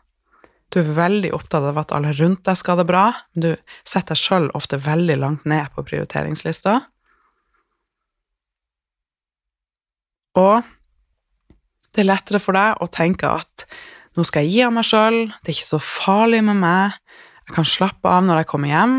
du 0.75 0.81
er 0.83 0.95
veldig 0.97 1.31
opptatt 1.37 1.63
av 1.69 1.79
at 1.79 1.93
alle 1.95 2.11
rundt 2.19 2.43
deg 2.49 2.59
skal 2.59 2.75
ha 2.75 2.83
det 2.83 2.89
bra, 2.89 3.05
men 3.35 3.45
du 3.45 3.51
setter 3.87 4.17
deg 4.17 4.21
sjøl 4.21 4.49
ofte 4.59 4.81
veldig 4.83 5.17
langt 5.23 5.47
ned 5.47 5.71
på 5.75 5.85
prioriteringslista. 5.87 6.81
Og 10.41 10.67
det 11.95 12.03
er 12.03 12.09
lettere 12.09 12.43
for 12.43 12.59
deg 12.59 12.83
å 12.83 12.91
tenke 12.91 13.31
at 13.31 13.67
nå 14.19 14.27
skal 14.27 14.47
jeg 14.47 14.57
gi 14.57 14.65
av 14.67 14.75
meg 14.75 14.87
sjøl, 14.87 15.21
det 15.43 15.53
er 15.53 15.57
ikke 15.57 15.73
så 15.77 15.83
farlig 15.83 16.43
med 16.47 16.59
meg, 16.59 16.99
jeg 17.47 17.55
kan 17.55 17.69
slappe 17.69 18.11
av 18.11 18.27
når 18.27 18.43
jeg 18.43 18.51
kommer 18.51 18.73
hjem, 18.73 18.99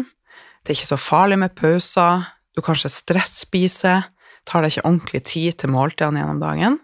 det 0.63 0.71
er 0.71 0.79
ikke 0.79 0.93
så 0.93 1.01
farlig 1.01 1.41
med 1.41 1.55
pauser, 1.59 2.25
du 2.55 2.63
kanskje 2.63 2.91
stresspiser, 2.93 4.07
tar 4.47 4.63
deg 4.63 4.75
ikke 4.75 4.87
ordentlig 4.87 5.23
tid 5.27 5.59
til 5.59 5.73
måltidene 5.75 6.21
gjennom 6.21 6.39
dagen. 6.39 6.79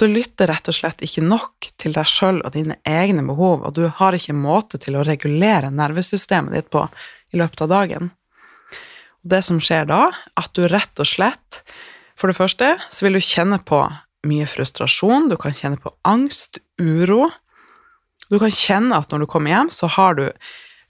Du 0.00 0.06
lytter 0.08 0.48
rett 0.48 0.68
og 0.70 0.76
slett 0.76 1.02
ikke 1.04 1.24
nok 1.24 1.68
til 1.80 1.92
deg 1.92 2.08
sjøl 2.08 2.40
og 2.40 2.54
dine 2.54 2.78
egne 2.88 3.24
behov, 3.26 3.66
og 3.66 3.74
du 3.76 3.84
har 3.92 4.16
ikke 4.16 4.36
måte 4.36 4.80
til 4.80 4.96
å 4.96 5.04
regulere 5.06 5.72
nervesystemet 5.74 6.56
ditt 6.56 6.70
på 6.72 6.86
i 7.32 7.40
løpet 7.40 7.64
av 7.66 7.72
dagen. 7.72 8.10
Og 9.22 9.34
det 9.34 9.42
som 9.46 9.60
skjer 9.62 9.86
da, 9.90 10.06
at 10.40 10.50
du 10.56 10.64
rett 10.66 11.02
og 11.02 11.08
slett 11.08 11.62
For 12.16 12.30
det 12.30 12.38
første 12.38 12.66
så 12.92 13.02
vil 13.02 13.16
du 13.16 13.24
kjenne 13.24 13.56
på 13.66 13.80
mye 14.30 14.44
frustrasjon, 14.46 15.30
du 15.32 15.34
kan 15.40 15.54
kjenne 15.56 15.80
på 15.82 15.90
angst, 16.06 16.60
uro. 16.78 17.24
Du 18.30 18.36
kan 18.38 18.52
kjenne 18.52 19.00
at 19.00 19.10
når 19.10 19.24
du 19.24 19.30
kommer 19.32 19.50
hjem, 19.50 19.72
så 19.74 19.90
har 19.90 20.14
du 20.20 20.28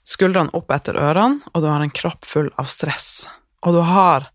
skuldrene 0.05 0.53
opp 0.53 0.69
etter 0.75 0.99
ørene, 0.99 1.41
og 1.55 1.63
du 1.63 1.71
har 1.71 1.81
en 1.81 1.95
kropp 1.95 2.27
full 2.29 2.51
av 2.61 2.69
stress 2.69 3.25
og 3.63 3.77
du 3.77 3.81
har 3.87 4.27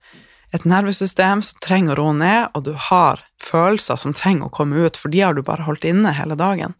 et 0.54 0.64
nervesystem 0.68 1.42
som 1.44 1.60
trenger 1.64 1.98
å 1.98 2.02
roe 2.02 2.16
ned, 2.16 2.48
og 2.56 2.64
du 2.68 2.72
har 2.88 3.20
følelser 3.42 4.00
som 4.00 4.14
trenger 4.16 4.48
å 4.48 4.54
komme 4.54 4.80
ut, 4.86 4.96
for 4.96 5.12
de 5.12 5.20
har 5.24 5.36
du 5.36 5.42
bare 5.44 5.66
holdt 5.66 5.86
inne 5.88 6.14
hele 6.16 6.38
dagen. 6.38 6.76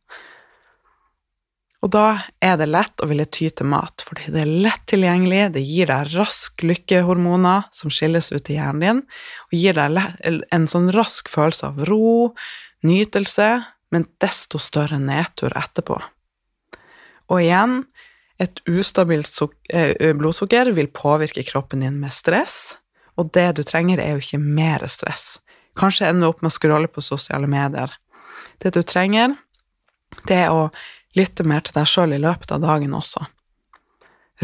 Og 1.79 1.93
da 1.95 2.25
er 2.43 2.57
det 2.59 2.67
lett 2.73 3.05
å 3.05 3.07
ville 3.07 3.29
ty 3.31 3.47
til 3.55 3.69
mat, 3.71 4.03
fordi 4.03 4.33
det 4.35 4.41
er 4.43 4.55
lett 4.67 4.83
tilgjengelig, 4.91 5.45
det 5.55 5.63
gir 5.63 5.91
deg 5.91 6.11
rask 6.17 6.65
lykkehormoner 6.67 7.69
som 7.75 7.93
skilles 7.95 8.33
ut 8.33 8.51
i 8.51 8.57
hjernen 8.57 8.83
din, 8.83 9.03
og 9.47 9.55
gir 9.61 9.79
deg 9.79 10.49
en 10.55 10.67
sånn 10.71 10.91
rask 10.97 11.31
følelse 11.31 11.71
av 11.71 11.85
ro, 11.87 12.33
nytelse, 12.87 13.51
men 13.95 14.09
desto 14.21 14.59
større 14.61 14.99
nedtur 15.01 15.55
etterpå. 15.57 16.01
Og 17.29 17.45
igjen, 17.45 17.83
et 18.43 18.59
ustabilt 18.71 19.31
eh, 19.75 20.15
blodsukker 20.19 20.73
vil 20.75 20.91
påvirke 20.95 21.45
kroppen 21.47 21.83
din 21.85 21.99
med 22.03 22.15
stress, 22.15 22.79
og 23.19 23.33
det 23.35 23.49
du 23.59 23.65
trenger, 23.67 24.01
er 24.01 24.15
jo 24.15 24.23
ikke 24.23 24.41
mer 24.41 24.85
stress. 24.91 25.39
Kanskje 25.79 26.09
ender 26.09 26.29
du 26.29 26.33
opp 26.33 26.43
med 26.43 26.53
å 26.53 26.55
scrolle 26.55 26.91
på 26.91 27.05
sosiale 27.05 27.51
medier. 27.51 27.93
Det 28.63 28.73
du 28.75 28.83
trenger, 28.87 29.35
det 30.27 30.45
er 30.45 30.55
å 30.55 30.69
lytte 31.19 31.47
mer 31.47 31.65
til 31.67 31.77
deg 31.79 31.89
sjøl 31.91 32.15
i 32.15 32.23
løpet 32.23 32.55
av 32.55 32.63
dagen 32.63 32.95
også. 32.95 33.25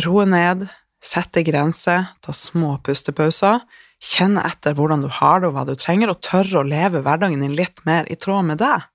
Roe 0.05 0.27
ned, 0.27 0.67
sette 1.05 1.45
grenser, 1.47 2.11
ta 2.25 2.35
små 2.35 2.77
pustepauser, 2.85 3.63
kjenne 4.03 4.43
etter 4.49 4.75
hvordan 4.77 5.05
du 5.05 5.11
har 5.21 5.41
det 5.41 5.51
og 5.51 5.57
hva 5.57 5.65
du 5.69 5.75
trenger, 5.79 6.11
og 6.11 6.23
tørre 6.25 6.61
å 6.61 6.67
leve 6.67 7.03
hverdagen 7.05 7.45
din 7.45 7.55
litt 7.57 7.85
mer 7.87 8.11
i 8.11 8.19
tråd 8.19 8.51
med 8.51 8.63
deg. 8.63 8.89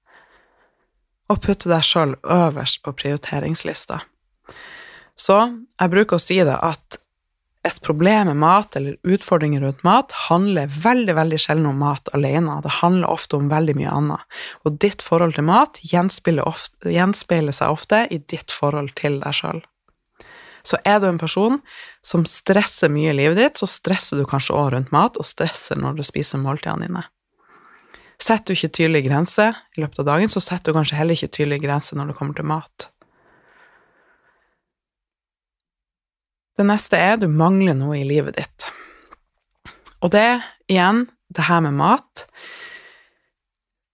Og 1.30 1.40
putte 1.44 1.70
deg 1.72 1.86
sjøl 1.86 2.18
øverst 2.24 2.82
på 2.84 2.96
prioriteringslista. 2.98 4.02
Så 5.20 5.38
jeg 5.40 5.92
bruker 5.92 6.18
å 6.18 6.24
si 6.24 6.40
det 6.48 6.56
at 6.56 7.00
et 7.68 7.82
problem 7.84 8.30
med 8.30 8.38
mat 8.40 8.76
eller 8.76 8.96
utfordringer 9.04 9.62
rundt 9.62 9.82
mat 9.84 10.14
handler 10.30 10.70
veldig 10.72 11.16
veldig 11.18 11.40
sjelden 11.44 11.68
om 11.68 11.82
mat 11.84 12.08
alene, 12.16 12.62
det 12.64 12.78
handler 12.80 13.12
ofte 13.12 13.36
om 13.36 13.50
veldig 13.52 13.76
mye 13.76 13.96
annet. 13.98 14.38
Og 14.64 14.78
ditt 14.80 15.04
forhold 15.04 15.36
til 15.36 15.48
mat 15.50 15.82
gjenspeiler, 15.84 16.48
ofte, 16.48 16.94
gjenspeiler 16.94 17.56
seg 17.56 17.76
ofte 17.76 18.06
i 18.16 18.22
ditt 18.32 18.56
forhold 18.56 18.94
til 19.00 19.20
deg 19.20 19.36
sjøl. 19.36 19.60
Så 20.64 20.80
er 20.88 21.00
du 21.00 21.08
en 21.10 21.20
person 21.20 21.60
som 22.06 22.26
stresser 22.28 22.92
mye 22.92 23.12
i 23.12 23.18
livet 23.18 23.40
ditt, 23.40 23.60
så 23.60 23.68
stresser 23.68 24.20
du 24.20 24.28
kanskje 24.28 24.56
òg 24.56 24.74
rundt 24.76 24.94
mat, 24.96 25.20
og 25.20 25.28
stresser 25.28 25.80
når 25.80 26.00
du 26.00 26.06
spiser 26.08 26.40
måltidene 26.40 26.88
dine. 26.88 27.04
Setter 28.20 28.52
du 28.52 28.58
ikke 28.58 28.76
tydelige 28.76 29.08
grenser 29.08 29.56
i 29.76 29.84
løpet 29.84 30.02
av 30.04 30.10
dagen, 30.14 30.32
så 30.32 30.44
setter 30.44 30.72
du 30.72 30.80
kanskje 30.80 31.00
heller 31.00 31.16
ikke 31.16 31.32
tydelige 31.32 31.64
grenser 31.68 32.00
når 32.00 32.12
det 32.12 32.18
kommer 32.20 32.40
til 32.40 32.48
mat. 32.52 32.90
Det 36.60 36.66
neste 36.68 37.00
er 37.00 37.16
du 37.16 37.30
mangler 37.32 37.78
noe 37.78 38.02
i 38.02 38.04
livet 38.04 38.36
ditt. 38.36 38.66
Og 40.04 40.12
det, 40.12 40.42
igjen, 40.68 41.06
det 41.32 41.46
her 41.48 41.62
med 41.64 41.78
mat 41.80 42.26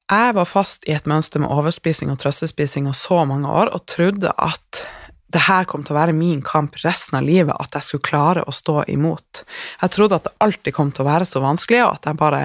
Jeg 0.10 0.34
var 0.38 0.46
fast 0.50 0.86
i 0.90 0.94
et 0.94 1.06
mønster 1.10 1.42
med 1.42 1.54
overspising 1.54 2.10
og 2.14 2.20
trøstespising 2.22 2.90
og 2.90 2.98
så 2.98 3.24
mange 3.26 3.50
år 3.50 3.70
og 3.74 3.86
trodde 3.90 4.34
at 4.34 4.86
det 5.34 5.44
her 5.46 5.66
kom 5.70 5.84
til 5.84 5.94
å 5.94 5.98
være 5.98 6.16
min 6.16 6.42
kamp 6.46 6.78
resten 6.84 7.18
av 7.18 7.26
livet, 7.26 7.54
at 7.60 7.74
jeg 7.76 7.84
skulle 7.84 8.08
klare 8.08 8.46
å 8.46 8.54
stå 8.54 8.86
imot. 8.94 9.42
Jeg 9.82 9.92
trodde 9.92 10.20
at 10.20 10.30
det 10.30 10.36
alltid 10.46 10.76
kom 10.78 10.94
til 10.94 11.04
å 11.04 11.10
være 11.10 11.26
så 11.28 11.42
vanskelig, 11.44 11.82
og 11.84 11.98
at 11.98 12.08
jeg 12.08 12.20
bare 12.22 12.42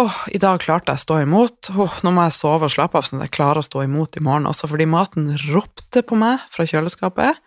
åh, 0.00 0.20
i 0.32 0.40
dag 0.40 0.62
klarte 0.62 0.94
jeg 0.94 1.02
å 1.02 1.04
stå 1.04 1.18
imot, 1.26 1.72
åh, 1.74 1.98
nå 2.06 2.14
må 2.14 2.24
jeg 2.24 2.38
sove 2.38 2.70
og 2.70 2.72
slappe 2.72 3.02
av 3.02 3.04
sånn 3.04 3.20
at 3.20 3.26
jeg 3.26 3.36
klarer 3.36 3.60
å 3.60 3.66
stå 3.66 3.82
imot 3.84 4.16
i 4.16 4.24
morgen 4.24 4.48
også, 4.48 4.70
fordi 4.70 4.86
maten 4.88 5.28
ropte 5.50 6.06
på 6.06 6.16
meg 6.22 6.46
fra 6.54 6.64
kjøleskapet. 6.70 7.42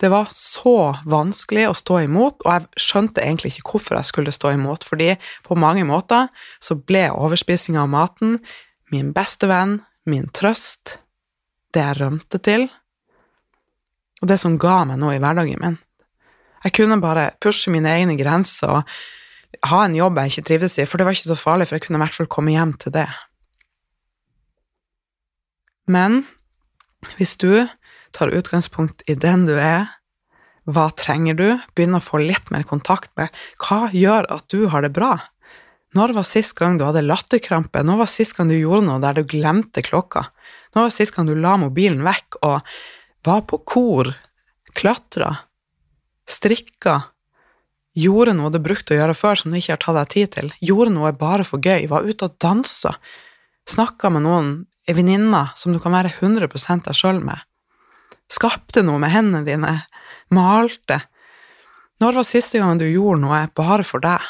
Det 0.00 0.08
var 0.08 0.30
så 0.32 0.94
vanskelig 1.04 1.66
å 1.68 1.76
stå 1.76 1.98
imot, 2.06 2.40
og 2.46 2.48
jeg 2.54 2.80
skjønte 2.80 3.20
egentlig 3.20 3.52
ikke 3.52 3.74
hvorfor 3.74 3.98
jeg 3.98 4.08
skulle 4.08 4.32
stå 4.32 4.54
imot, 4.56 4.86
fordi 4.88 5.12
på 5.44 5.58
mange 5.60 5.84
måter 5.84 6.30
så 6.62 6.78
ble 6.78 7.10
overspising 7.12 7.76
av 7.76 7.90
maten 7.92 8.38
min 8.90 9.12
beste 9.14 9.46
venn, 9.50 9.82
min 10.08 10.26
trøst, 10.32 10.96
det 11.74 11.84
jeg 11.84 11.98
rømte 12.00 12.40
til, 12.42 12.66
og 14.20 14.28
det 14.32 14.40
som 14.40 14.56
ga 14.60 14.82
meg 14.88 15.00
noe 15.00 15.14
i 15.16 15.20
hverdagen 15.22 15.60
min. 15.60 15.78
Jeg 16.64 16.76
kunne 16.76 17.00
bare 17.00 17.30
pushe 17.40 17.72
mine 17.72 17.92
egne 17.92 18.16
grenser 18.20 18.80
og 18.80 19.68
ha 19.70 19.84
en 19.84 19.96
jobb 19.96 20.18
jeg 20.20 20.32
ikke 20.32 20.46
trivdes 20.48 20.78
i, 20.80 20.86
for 20.88 21.00
det 21.00 21.06
var 21.06 21.16
ikke 21.16 21.32
så 21.32 21.38
farlig, 21.38 21.68
for 21.68 21.76
jeg 21.76 21.86
kunne 21.86 22.00
i 22.00 22.04
hvert 22.04 22.16
fall 22.16 22.30
komme 22.32 22.54
hjem 22.54 22.74
til 22.80 22.94
det. 22.96 23.08
Men 25.90 26.22
hvis 27.16 27.36
du 27.40 27.52
tar 28.16 28.32
utgangspunkt 28.34 29.04
i 29.10 29.16
den 29.18 29.46
du 29.48 29.56
er. 29.56 29.88
Hva 30.70 30.90
trenger 30.94 31.36
du? 31.38 31.48
Begynn 31.74 31.98
å 31.98 32.02
få 32.04 32.20
litt 32.22 32.50
mer 32.54 32.66
kontakt 32.68 33.10
med 33.18 33.34
hva 33.62 33.88
gjør 33.94 34.28
at 34.30 34.48
du 34.52 34.66
har 34.72 34.84
det 34.86 34.92
bra. 34.96 35.16
Når 35.96 36.14
var 36.14 36.26
sist 36.28 36.54
gang 36.58 36.78
du 36.78 36.84
hadde 36.86 37.02
latterkrampe? 37.02 37.82
Når 37.82 38.04
var 38.04 38.10
sist 38.10 38.36
gang 38.36 38.50
du 38.50 38.54
gjorde 38.58 38.86
noe 38.86 39.02
der 39.02 39.18
du 39.18 39.26
glemte 39.26 39.82
klokka? 39.82 40.28
Når 40.74 40.86
var 40.86 40.92
sist 40.94 41.16
gang 41.16 41.26
du 41.26 41.34
la 41.34 41.56
mobilen 41.58 42.04
vekk 42.06 42.42
og 42.46 42.60
var 43.26 43.42
på 43.50 43.58
kor, 43.66 44.12
klatra, 44.76 45.32
strikka, 46.30 47.00
gjorde 47.98 48.36
noe 48.38 48.52
du 48.54 48.60
brukte 48.62 48.94
å 48.94 49.00
gjøre 49.00 49.16
før 49.18 49.40
som 49.40 49.50
du 49.50 49.58
ikke 49.58 49.74
har 49.74 49.82
tatt 49.82 49.98
deg 49.98 50.12
tid 50.14 50.32
til, 50.36 50.52
gjorde 50.62 50.94
noe 50.94 51.12
bare 51.18 51.46
for 51.46 51.62
gøy, 51.62 51.88
var 51.90 52.06
ute 52.06 52.28
og 52.28 52.38
dansa, 52.42 52.94
snakka 53.68 54.12
med 54.14 54.24
noen, 54.28 54.52
ei 54.88 54.94
venninne 54.96 55.48
som 55.58 55.74
du 55.74 55.80
kan 55.82 55.94
være 55.94 56.12
100 56.20 56.48
deg 56.86 56.94
sjøl 56.96 57.20
med, 57.24 57.42
skapte 58.30 58.84
noe 58.86 59.00
med 59.02 59.12
hendene 59.12 59.46
dine, 59.46 59.76
malte 60.30 61.02
Når 62.00 62.20
var 62.20 62.24
siste 62.24 62.60
gang 62.62 62.78
du 62.80 62.86
gjorde 62.88 63.20
noe 63.20 63.42
bare 63.56 63.84
for 63.84 64.00
deg, 64.00 64.22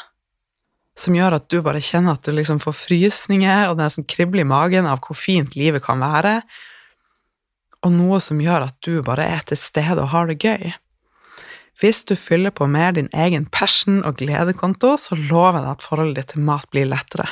som 0.97 1.15
gjør 1.15 1.37
at 1.37 1.47
du 1.47 1.61
bare 1.63 1.79
kjenner 1.79 2.17
at 2.17 2.25
du 2.25 2.33
liksom 2.35 2.59
får 2.59 2.75
frysninger, 2.75 3.69
og 3.69 3.77
det 3.77 3.85
er 3.85 3.93
sånn 3.95 4.09
kribler 4.11 4.43
i 4.43 4.49
magen 4.49 4.89
av 4.89 4.99
hvor 5.05 5.15
fint 5.15 5.55
livet 5.55 5.85
kan 5.85 6.01
være, 6.03 6.41
og 7.81 7.93
noe 7.95 8.19
som 8.21 8.41
gjør 8.43 8.67
at 8.67 8.75
du 8.83 8.99
bare 9.05 9.25
er 9.37 9.45
til 9.47 9.57
stede 9.57 10.03
og 10.03 10.11
har 10.11 10.27
det 10.27 10.41
gøy? 10.43 10.73
Hvis 11.81 12.03
du 12.05 12.13
fyller 12.19 12.53
på 12.53 12.67
mer 12.69 12.93
din 12.93 13.09
egen 13.09 13.47
passion 13.49 14.03
og 14.05 14.19
gledekonto, 14.19 14.93
så 15.01 15.17
lover 15.17 15.57
jeg 15.57 15.63
deg 15.63 15.71
at 15.71 15.85
forholdet 15.87 16.19
ditt 16.19 16.33
til 16.35 16.43
mat 16.45 16.67
blir 16.69 16.85
lettere. 16.91 17.25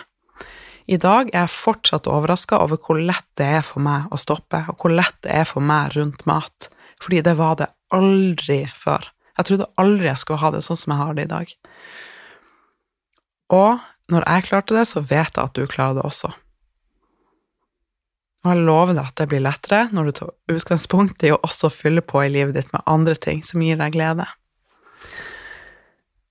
I 0.90 0.98
dag 0.98 1.30
er 1.30 1.44
jeg 1.44 1.54
fortsatt 1.54 2.08
overraska 2.10 2.58
over 2.64 2.80
hvor 2.82 2.98
lett 2.98 3.28
det 3.38 3.46
er 3.60 3.66
for 3.66 3.84
meg 3.86 4.10
å 4.10 4.18
stoppe, 4.18 4.64
og 4.72 4.82
hvor 4.82 4.94
lett 4.94 5.18
det 5.26 5.36
er 5.42 5.46
for 5.46 5.62
meg 5.62 5.94
rundt 5.94 6.26
mat, 6.30 6.70
fordi 7.04 7.22
det 7.26 7.36
var 7.38 7.60
det 7.60 7.70
aldri 7.94 8.64
før. 8.78 9.06
Jeg 9.38 9.48
trodde 9.48 9.70
aldri 9.80 10.10
jeg 10.10 10.22
skulle 10.24 10.42
ha 10.42 10.52
det 10.56 10.64
sånn 10.66 10.80
som 10.82 10.94
jeg 10.96 11.02
har 11.04 11.16
det 11.16 11.28
i 11.28 11.32
dag. 11.32 11.52
Og 13.54 13.86
når 14.10 14.26
jeg 14.26 14.48
klarte 14.50 14.78
det, 14.80 14.86
så 14.90 15.04
vet 15.06 15.38
jeg 15.38 15.44
at 15.44 15.58
du 15.58 15.70
klarer 15.70 16.00
det 16.00 16.06
også. 16.10 16.32
Og 18.40 18.50
jeg 18.50 18.66
lover 18.66 18.96
deg 18.96 19.04
at 19.04 19.18
det 19.20 19.28
blir 19.30 19.44
lettere 19.44 19.84
når 19.94 20.10
du 20.10 20.16
tar 20.20 20.56
utgangspunkt 20.56 21.26
i 21.28 21.34
å 21.36 21.42
også 21.46 21.70
fylle 21.74 22.02
på 22.02 22.24
i 22.24 22.32
livet 22.34 22.56
ditt 22.58 22.72
med 22.74 22.86
andre 22.90 23.14
ting 23.20 23.44
som 23.46 23.62
gir 23.62 23.78
deg 23.78 23.94
glede. 23.94 24.26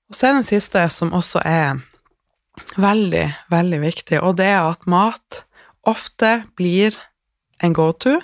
Og 0.08 0.16
så 0.16 0.30
er 0.30 0.38
den 0.38 0.48
siste, 0.48 0.82
som 0.90 1.12
også 1.14 1.44
er 1.46 1.82
veldig, 2.76 3.26
veldig 3.52 3.80
viktig, 3.82 4.22
og 4.22 4.38
det 4.40 4.48
er 4.52 4.64
at 4.70 4.88
mat 4.90 5.42
ofte 5.88 6.42
blir 6.58 6.96
en 7.62 7.74
go-to, 7.76 8.18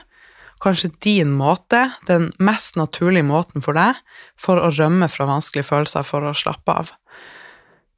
kanskje 0.65 0.93
din 1.05 1.33
måte, 1.37 1.91
den 2.09 2.31
mest 2.41 2.79
naturlige 2.81 3.27
måten 3.27 3.65
for 3.65 3.77
deg 3.77 3.99
for 4.41 4.61
å 4.61 4.73
rømme 4.73 5.11
fra 5.13 5.27
vanskelige 5.29 5.69
følelser, 5.69 6.07
for 6.07 6.25
å 6.25 6.37
slappe 6.37 6.77
av. 6.85 6.93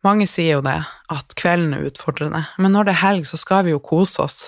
Mange 0.07 0.27
sier 0.31 0.59
jo 0.59 0.65
det, 0.67 0.81
at 1.11 1.35
kvelden 1.39 1.75
er 1.77 1.87
utfordrende, 1.89 2.45
men 2.63 2.75
når 2.75 2.89
det 2.89 2.95
er 2.97 3.03
helg, 3.05 3.27
så 3.29 3.39
skal 3.41 3.67
vi 3.67 3.75
jo 3.75 3.83
kose 3.83 4.23
oss. 4.23 4.39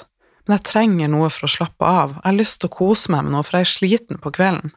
Men 0.47 0.59
jeg 0.59 0.68
trenger 0.71 1.11
noe 1.12 1.30
for 1.35 1.49
å 1.49 1.52
slappe 1.52 1.87
av, 1.87 2.18
jeg 2.18 2.26
har 2.26 2.38
lyst 2.38 2.61
til 2.62 2.71
å 2.71 2.76
kose 2.78 3.12
meg 3.12 3.26
med 3.26 3.35
noe, 3.35 3.47
for 3.47 3.59
jeg 3.59 3.66
er 3.66 3.75
sliten 3.75 4.23
på 4.23 4.33
kvelden. 4.35 4.75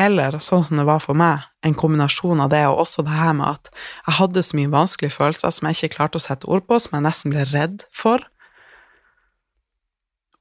Eller 0.00 0.40
sånn 0.42 0.64
som 0.66 0.80
det 0.80 0.86
var 0.88 1.02
for 1.02 1.14
meg, 1.14 1.44
en 1.62 1.76
kombinasjon 1.78 2.42
av 2.42 2.50
det 2.50 2.64
og 2.66 2.80
også 2.82 3.04
det 3.06 3.14
her 3.14 3.34
med 3.38 3.46
at 3.52 3.68
jeg 3.74 4.16
hadde 4.18 4.42
så 4.42 4.58
mye 4.58 4.72
vanskelige 4.72 5.14
følelser 5.14 5.54
som 5.54 5.68
jeg 5.68 5.78
ikke 5.78 5.96
klarte 5.96 6.18
å 6.18 6.24
sette 6.24 6.50
ord 6.50 6.66
på, 6.66 6.80
som 6.82 6.96
jeg 6.96 7.06
nesten 7.06 7.34
ble 7.34 7.44
redd 7.52 7.84
for. 7.94 8.24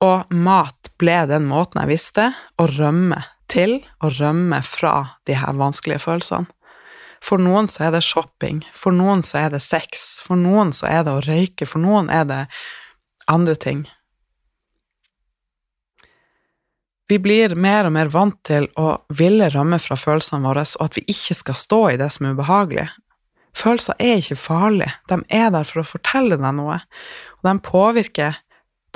Og 0.01 0.33
mat 0.33 0.89
ble 0.99 1.19
den 1.29 1.45
måten 1.47 1.83
jeg 1.83 1.93
visste 1.93 2.31
å 2.57 2.67
rømme 2.71 3.21
til, 3.51 3.77
å 4.01 4.09
rømme 4.17 4.59
fra 4.65 4.95
de 5.29 5.37
her 5.37 5.53
vanskelige 5.59 6.01
følelsene. 6.01 6.49
For 7.23 7.39
noen 7.39 7.69
så 7.71 7.85
er 7.87 7.93
det 7.95 8.03
shopping, 8.03 8.65
for 8.75 8.95
noen 8.95 9.21
så 9.23 9.45
er 9.45 9.53
det 9.53 9.61
sex, 9.63 10.17
for 10.25 10.35
noen 10.35 10.73
så 10.75 10.89
er 10.89 11.05
det 11.05 11.13
å 11.13 11.21
røyke, 11.23 11.67
for 11.69 11.79
noen 11.79 12.09
er 12.11 12.25
det 12.27 12.41
andre 13.31 13.55
ting. 13.55 13.85
Vi 17.13 17.19
blir 17.21 17.51
mer 17.53 17.85
og 17.85 17.91
mer 17.93 18.09
vant 18.09 18.39
til 18.41 18.63
å 18.73 18.95
ville 19.13 19.45
rømme 19.53 19.77
fra 19.77 19.93
følelsene 19.93 20.47
våre, 20.47 20.63
og 20.79 20.87
at 20.87 20.95
vi 20.97 21.03
ikke 21.13 21.35
skal 21.37 21.57
stå 21.59 21.77
i 21.91 21.99
det 22.01 22.07
som 22.15 22.25
er 22.25 22.33
ubehagelig. 22.33 22.85
Følelser 23.53 23.99
er 24.01 24.17
ikke 24.17 24.37
farlige, 24.41 24.95
de 25.11 25.19
er 25.29 25.51
der 25.53 25.69
for 25.69 25.83
å 25.83 25.85
fortelle 25.85 26.39
deg 26.41 26.57
noe, 26.57 26.79
og 27.37 27.45
de 27.45 27.53
påvirker 27.67 28.39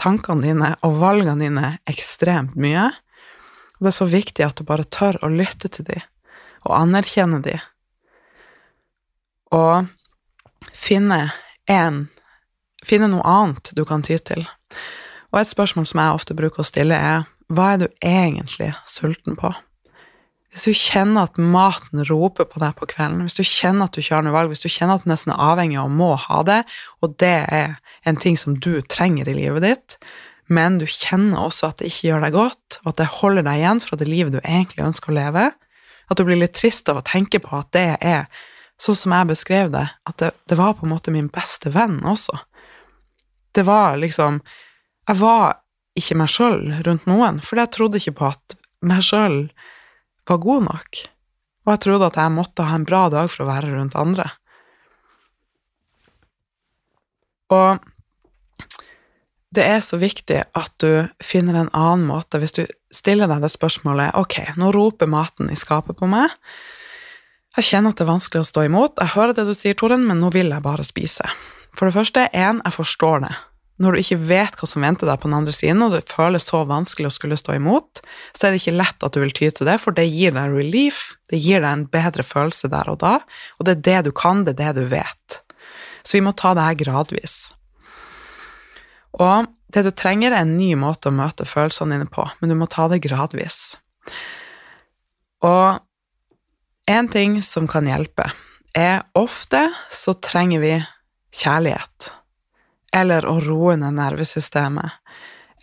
tankene 0.01 0.47
dine 0.47 0.71
og 0.81 0.97
valgene 1.03 1.45
dine 1.45 1.71
ekstremt 1.85 2.57
mye. 2.57 2.87
Og 3.77 3.85
det 3.85 3.93
er 3.93 3.97
så 3.99 4.09
viktig 4.09 4.47
at 4.47 4.57
du 4.57 4.65
bare 4.65 4.89
tør 4.97 5.21
å 5.21 5.29
lytte 5.29 5.69
til 5.77 5.85
dem, 5.93 6.09
og 6.65 6.73
anerkjenne 6.81 7.43
dem, 7.45 7.61
og 9.53 9.93
finne 10.73 11.27
en 11.69 12.07
Finne 12.85 13.07
noe 13.09 13.25
annet 13.25 13.71
du 13.75 13.81
kan 13.89 14.03
ty 14.05 14.15
til. 14.21 14.43
Og 15.33 15.39
et 15.41 15.49
spørsmål 15.49 15.87
som 15.89 15.99
jeg 15.99 16.13
ofte 16.13 16.35
bruker 16.37 16.61
å 16.61 16.65
stille, 16.65 16.95
er 16.95 17.25
hva 17.47 17.73
er 17.73 17.81
du 17.81 17.87
egentlig 18.03 18.73
sulten 18.89 19.37
på? 19.39 19.53
Hvis 20.51 20.65
du 20.67 20.73
kjenner 20.73 21.27
at 21.27 21.39
maten 21.39 22.01
roper 22.07 22.47
på 22.49 22.59
deg 22.63 22.75
på 22.79 22.87
kvelden, 22.89 23.25
hvis 23.27 23.37
du 23.37 23.43
kjenner 23.45 23.87
at 23.87 23.95
du 23.95 24.01
ikke 24.01 24.15
har 24.15 24.23
noe 24.25 24.35
valg, 24.35 24.51
hvis 24.51 24.63
du 24.63 24.71
kjenner 24.71 24.97
at 24.97 25.05
du 25.05 25.11
nesten 25.11 25.33
er 25.35 25.43
avhengig 25.43 25.77
av 25.79 25.89
å 25.89 25.93
må 25.93 26.13
ha 26.23 26.39
det, 26.47 26.61
og 27.03 27.13
det 27.21 27.35
er 27.53 27.77
en 28.07 28.19
ting 28.19 28.39
som 28.39 28.55
du 28.57 28.79
trenger 28.89 29.29
i 29.29 29.35
livet 29.37 29.65
ditt, 29.65 29.97
men 30.47 30.79
du 30.79 30.87
kjenner 30.87 31.43
også 31.43 31.71
at 31.71 31.81
det 31.81 31.91
ikke 31.91 32.07
gjør 32.07 32.25
deg 32.25 32.35
godt, 32.37 32.79
og 32.83 32.91
at 32.93 32.99
det 33.01 33.09
holder 33.19 33.47
deg 33.47 33.61
igjen 33.61 33.83
fra 33.83 33.99
det 33.99 34.07
livet 34.07 34.35
du 34.35 34.39
egentlig 34.41 34.85
ønsker 34.87 35.11
å 35.11 35.17
leve, 35.19 35.47
at 36.07 36.19
du 36.19 36.23
blir 36.23 36.39
litt 36.39 36.55
trist 36.55 36.87
av 36.89 37.01
å 37.01 37.05
tenke 37.05 37.41
på 37.43 37.51
at 37.57 37.71
det 37.75 37.89
er 37.99 38.25
sånn 38.79 38.97
som 38.97 39.15
jeg 39.15 39.29
beskrev 39.33 39.71
det, 39.73 39.85
at 40.07 40.19
det, 40.21 40.31
det 40.47 40.57
var 40.59 40.77
på 40.77 40.87
en 40.87 40.93
måte 40.93 41.11
min 41.11 41.27
beste 41.33 41.73
venn 41.75 41.99
også. 42.07 42.37
Det 43.53 43.65
var 43.67 43.97
liksom 43.97 44.41
Jeg 45.07 45.19
var 45.21 45.55
ikke 45.99 46.17
meg 46.19 46.31
sjøl 46.31 46.61
rundt 46.85 47.07
noen, 47.09 47.41
for 47.43 47.59
jeg 47.61 47.73
trodde 47.73 47.99
ikke 48.01 48.17
på 48.19 48.31
at 48.31 48.57
meg 48.85 49.03
sjøl 49.05 49.47
var 50.27 50.41
god 50.43 50.67
nok. 50.67 51.03
Og 51.65 51.73
jeg 51.73 51.83
trodde 51.83 52.09
at 52.09 52.19
jeg 52.19 52.35
måtte 52.35 52.65
ha 52.67 52.77
en 52.77 52.87
bra 52.87 53.07
dag 53.11 53.29
for 53.31 53.43
å 53.43 53.49
være 53.49 53.73
rundt 53.73 53.97
andre. 53.99 54.29
Og 57.53 57.83
det 59.55 59.63
er 59.63 59.83
så 59.83 59.99
viktig 59.99 60.41
at 60.59 60.73
du 60.83 61.07
finner 61.23 61.57
en 61.57 61.71
annen 61.71 62.05
måte. 62.09 62.39
Hvis 62.39 62.55
du 62.55 62.63
stiller 62.93 63.29
deg 63.31 63.43
det 63.43 63.51
spørsmålet 63.53 64.15
Ok, 64.19 64.41
nå 64.59 64.71
roper 64.75 65.09
maten 65.09 65.51
i 65.51 65.59
skapet 65.59 65.99
på 65.99 66.09
meg. 66.11 66.33
Jeg 67.57 67.71
kjenner 67.71 67.93
at 67.93 67.99
det 67.99 68.05
er 68.05 68.11
vanskelig 68.11 68.43
å 68.43 68.47
stå 68.47 68.67
imot. 68.67 68.99
Jeg 69.01 69.15
hører 69.15 69.33
det 69.33 69.47
du 69.47 69.55
sier, 69.57 69.77
Toren, 69.79 70.03
men 70.05 70.19
nå 70.21 70.29
vil 70.35 70.51
jeg 70.53 70.63
bare 70.63 70.85
spise. 70.85 71.25
For 71.73 71.89
det 71.89 71.95
første, 71.95 72.27
én, 72.35 72.61
jeg 72.61 72.75
forstår 72.75 73.23
det 73.25 73.33
når 73.77 73.93
du 73.93 74.01
ikke 74.01 74.19
vet 74.29 74.55
hva 74.57 74.67
som 74.69 74.81
venter 74.81 75.09
deg 75.09 75.19
på 75.21 75.29
den 75.29 75.37
andre 75.37 75.53
siden, 75.53 75.83
og 75.85 75.93
det 75.93 76.09
føles 76.09 76.47
så 76.49 76.63
vanskelig 76.69 77.11
å 77.11 77.13
skulle 77.13 77.37
stå 77.37 77.57
imot, 77.59 78.01
så 78.33 78.47
er 78.47 78.53
det 78.53 78.61
ikke 78.63 78.77
lett 78.79 79.05
at 79.05 79.13
du 79.13 79.21
vil 79.21 79.35
ty 79.37 79.51
til 79.53 79.69
det, 79.69 79.77
for 79.83 79.93
det 79.97 80.07
gir 80.09 80.33
deg 80.33 80.55
relief, 80.55 81.03
det 81.29 81.41
gir 81.43 81.61
deg 81.61 81.69
en 81.69 81.85
bedre 81.93 82.25
følelse 82.25 82.71
der 82.73 82.89
og 82.89 82.97
da, 83.03 83.19
og 83.59 83.67
det 83.67 83.75
er 83.75 83.83
det 83.89 83.99
du 84.09 84.11
kan, 84.17 84.41
det 84.47 84.55
er 84.57 84.73
det 84.73 84.81
du 84.81 84.89
vet. 84.95 85.39
Så 86.01 86.17
vi 86.17 86.23
må 86.25 86.33
ta 86.33 86.55
det 86.57 86.65
her 86.65 86.79
gradvis. 86.79 87.37
Og 89.21 89.45
det 89.73 89.83
du 89.85 89.91
trenger, 89.91 90.31
er 90.31 90.45
en 90.45 90.57
ny 90.57 90.71
måte 90.79 91.11
å 91.11 91.15
møte 91.15 91.45
følelsene 91.45 91.97
dine 91.97 92.09
på, 92.09 92.25
men 92.41 92.49
du 92.49 92.57
må 92.57 92.69
ta 92.71 92.87
det 92.89 93.03
gradvis. 93.05 93.75
Og 95.45 95.77
en 96.89 97.09
ting 97.11 97.41
som 97.45 97.67
kan 97.69 97.85
hjelpe, 97.85 98.31
er 98.77 99.03
ofte 99.17 99.67
så 99.93 100.15
trenger 100.23 100.61
vi 100.63 100.77
kjærlighet 101.37 102.16
eller 102.95 103.25
å 103.27 103.37
roe 103.43 103.75
ned 103.79 103.97
nervesystemet, 103.97 104.99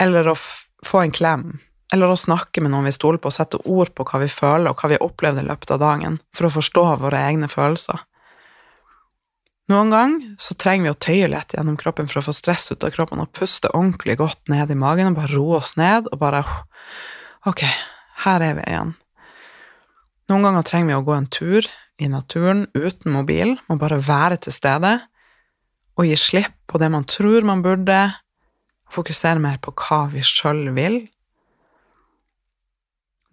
eller 0.00 0.28
å 0.28 0.34
få 0.36 1.04
en 1.04 1.14
klem, 1.14 1.46
eller 1.92 2.10
å 2.10 2.18
snakke 2.18 2.62
med 2.62 2.72
noen 2.74 2.88
vi 2.88 2.94
stoler 2.96 3.20
på, 3.22 3.32
sette 3.32 3.60
ord 3.64 3.92
på 3.94 4.06
hva 4.08 4.20
vi 4.22 4.30
føler 4.32 4.70
og 4.70 4.80
hva 4.80 4.90
vi 4.90 4.98
har 4.98 5.06
opplevd 5.06 5.42
i 5.42 5.46
løpet 5.46 5.76
av 5.76 5.82
dagen, 5.82 6.18
for 6.34 6.48
å 6.48 6.54
forstå 6.56 6.84
våre 7.04 7.22
egne 7.28 7.48
følelser. 7.50 8.02
Noen 9.72 9.94
ganger 9.94 10.34
så 10.44 10.54
trenger 10.60 10.84
vi 10.84 10.92
å 10.92 11.00
tøye 11.06 11.28
lett 11.32 11.54
gjennom 11.56 11.78
kroppen 11.80 12.08
for 12.10 12.20
å 12.20 12.26
få 12.26 12.34
stress 12.36 12.66
ut 12.74 12.84
av 12.84 12.92
kroppen 12.92 13.22
og 13.22 13.30
puste 13.32 13.70
ordentlig 13.72 14.18
godt 14.20 14.52
ned 14.52 14.74
i 14.74 14.76
magen 14.76 15.14
og 15.14 15.22
bare 15.22 15.32
roe 15.32 15.60
oss 15.62 15.72
ned 15.80 16.10
og 16.12 16.20
bare 16.20 16.42
Ok, 17.48 17.62
her 18.24 18.44
er 18.44 18.54
vi 18.56 18.66
igjen. 18.68 18.92
Noen 20.32 20.44
ganger 20.46 20.64
trenger 20.64 20.88
vi 20.88 20.96
å 20.96 21.04
gå 21.04 21.16
en 21.16 21.28
tur 21.28 21.66
i 22.00 22.08
naturen 22.08 22.64
uten 22.72 23.12
mobil, 23.12 23.56
og 23.68 23.80
bare 23.82 24.00
være 24.00 24.38
til 24.46 24.54
stede, 24.56 24.94
å 25.94 26.06
gi 26.06 26.16
slipp 26.18 26.56
på 26.70 26.80
det 26.82 26.90
man 26.92 27.06
tror 27.08 27.46
man 27.46 27.62
burde, 27.64 27.98
fokusere 28.94 29.42
mer 29.42 29.58
på 29.62 29.74
hva 29.74 30.04
vi 30.12 30.22
sjøl 30.26 30.68
vil. 30.76 31.02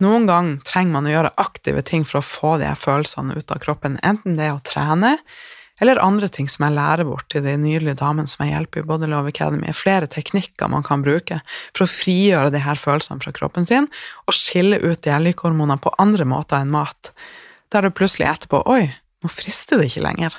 Noen 0.02 0.26
ganger 0.26 0.62
trenger 0.66 0.96
man 0.96 1.08
å 1.08 1.14
gjøre 1.14 1.34
aktive 1.42 1.84
ting 1.86 2.06
for 2.08 2.22
å 2.22 2.26
få 2.26 2.56
de 2.62 2.70
følelsene 2.78 3.38
ut 3.38 3.52
av 3.54 3.62
kroppen, 3.62 4.00
enten 4.02 4.38
det 4.38 4.48
er 4.48 4.56
å 4.56 4.64
trene, 4.66 5.18
eller 5.82 6.02
andre 6.02 6.28
ting 6.30 6.50
som 6.50 6.66
jeg 6.66 6.76
lærer 6.76 7.08
bort 7.10 7.28
til 7.34 7.42
de 7.46 7.56
nydelige 7.58 7.98
damene 8.02 8.30
som 8.30 8.44
jeg 8.46 8.54
hjelper 8.54 8.84
i 8.84 8.88
Body 8.90 9.08
Love 9.10 9.32
Academy, 9.34 9.74
flere 9.74 10.10
teknikker 10.10 10.70
man 10.70 10.86
kan 10.86 11.02
bruke 11.06 11.40
for 11.72 11.86
å 11.86 11.90
frigjøre 11.90 12.54
de 12.54 12.62
her 12.62 12.78
følelsene 12.78 13.22
fra 13.24 13.34
kroppen 13.34 13.66
sin, 13.66 13.90
og 14.30 14.38
skille 14.38 14.78
ut 14.82 15.02
de 15.06 15.18
lykkehormonene 15.26 15.82
på 15.82 15.94
andre 16.02 16.28
måter 16.30 16.62
enn 16.62 16.74
mat, 16.74 17.14
der 17.74 17.86
du 17.86 17.94
plutselig 17.98 18.30
etterpå 18.30 18.62
Oi, 18.70 18.84
nå 19.22 19.34
frister 19.34 19.82
det 19.82 19.90
ikke 19.90 20.06
lenger. 20.06 20.38